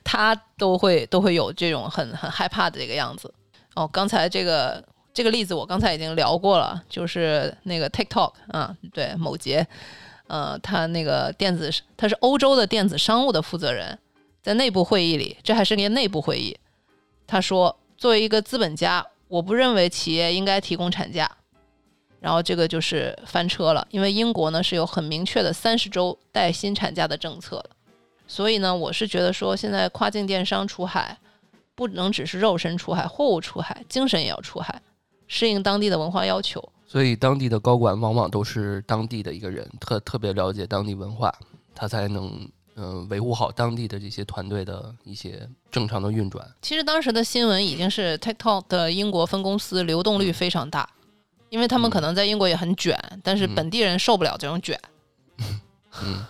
[0.03, 3.33] 他都会都会有这种很很害怕的这个样子。
[3.75, 9.67] 哦，刚才这个这个例子我刚才已经聊过了，就是那个 TikTok 啊，对，某杰
[10.29, 13.99] 呃，他那个电子他是欧洲的电子商务的负责人，
[14.43, 16.57] 在内部会议里，这还是个内部会议，
[17.27, 21.31] 他说，作为一个资本家，我不认为企业应该提供产假。
[22.25, 27.71] 然后这个就是翻车了，因为英国呢是有很明确的三十周带薪产假的政策的，
[28.27, 31.19] 所以呢，我是觉得说现在跨境电商出海，
[31.75, 34.81] 不能只是肉身出海，货物出海，精神也要出海，
[35.27, 36.67] 适应当地的文化要求。
[36.87, 41.31] 所以当地的高管往往都是当地的一个人，特特别了解当地文化，
[41.75, 42.29] 他才能
[42.77, 46.51] 嗯、呃维护好当地的这些团队的一些正常的运转。
[46.63, 50.89] 其实当时的新闻已经是 TikTok 的英国分公司流动率非常大，
[51.55, 54.77] 因为他们可能在英国也很卷，但是嗯本地人受不了这种卷。
[56.03, 56.27] 嗯，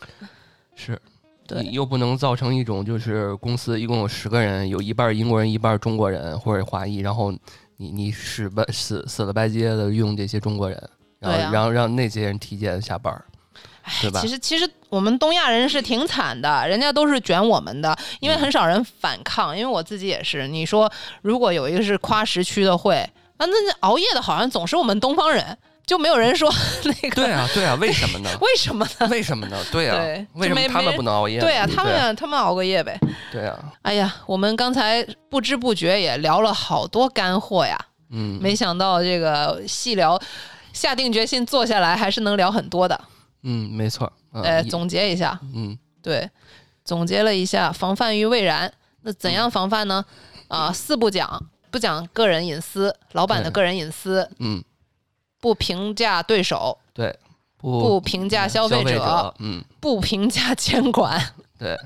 [0.74, 0.98] 是。
[1.46, 7.30] 对你又不能造成一种就是公司一共有十个人，有一半英国人，一半中国人或者华裔，然后
[7.76, 13.22] 你你死吧死死了白接的用这些中国人，然后、然后让那些人提前下班儿，
[14.00, 19.54] 对吧其实其实我们东亚人是挺惨的，人家都是卷我们的，因为很少人反抗。
[19.54, 20.90] 因为我自己也是，你说
[21.20, 23.06] 如果有一个是跨时区的会，
[23.36, 25.56] 啊，那那熬夜的好像总是我们东方人，
[25.86, 26.52] 就没有人说
[26.84, 28.30] 那个对啊对啊，为什么呢？
[28.40, 29.08] 为什么呢？
[29.10, 29.56] 为什么呢？
[29.72, 31.40] 对啊，对为什么他们不能熬夜？
[31.40, 32.98] 对啊，他们他们熬个夜呗。
[33.32, 37.78] 对啊，哎呀，我们刚才不知不觉也聊了好多干货呀，
[38.10, 40.20] 嗯，没想到这个细聊，
[40.72, 42.98] 下定决心坐下来还是能聊很多的。
[43.42, 46.30] 嗯，没错，嗯呃，一总结一下，嗯对，
[46.84, 48.72] 总结了一下，防范于未然。
[49.02, 50.02] 那怎样防范呢？
[50.48, 51.42] 啊、四不讲：
[51.74, 54.62] 不讲个人隐私，老板的个人隐私；嗯，
[55.40, 57.18] 不评价对手，对，
[57.56, 61.20] 不不评价消消费者者，嗯，不评价监管。
[61.58, 61.76] 对，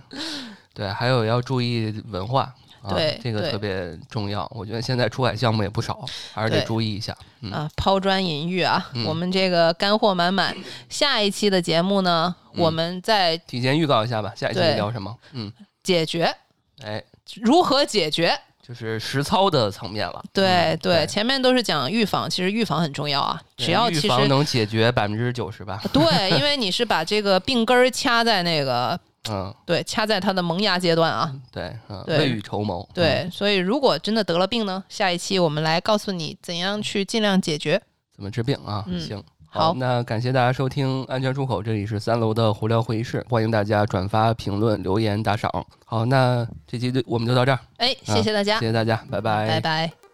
[0.74, 2.55] 对，还有要注意文化。
[2.82, 4.47] 啊、对对这个特别重要。
[4.55, 7.16] 我觉得现在出海项目也不少，还是得注意一下。
[7.41, 10.55] 嗯，啊，抛砖引玉啊，嗯我们这个干货满满。
[10.91, 15.16] 下一期的节目呢，嗯我们再提前预告一下吧，下一期聊什么？
[15.32, 15.51] 嗯，
[15.82, 16.36] 解决
[16.82, 17.03] 哎，
[17.41, 18.39] 如何解决。
[18.69, 20.23] 就是实操的层面了。
[20.31, 23.41] 对嗯对，前面都是讲预防，其实预防很重要啊。
[23.57, 25.81] 只要预防能解决百分之九十吧。
[25.91, 28.99] 对，因为你是把这个病根儿掐在那个
[29.31, 31.35] 嗯，对掐在它的萌芽阶段啊。
[31.51, 32.87] 对，嗯，对未雨绸缪。
[32.91, 37.81] 嗯，对，所以如果真的得了病呢，下一期我们来告诉你怎样去尽量解决。
[38.14, 38.85] 怎么治病啊？
[38.87, 39.25] 嗯行。
[39.51, 45.51] 好那感谢大家收听安全出口，这里是三楼的胡聊会议室，欢迎大家转发、评论、留言、打赏。
[45.85, 50.08] 好，那这期就我们就到这儿，哎，谢谢大家谢，谢大家，拜拜，拜拜。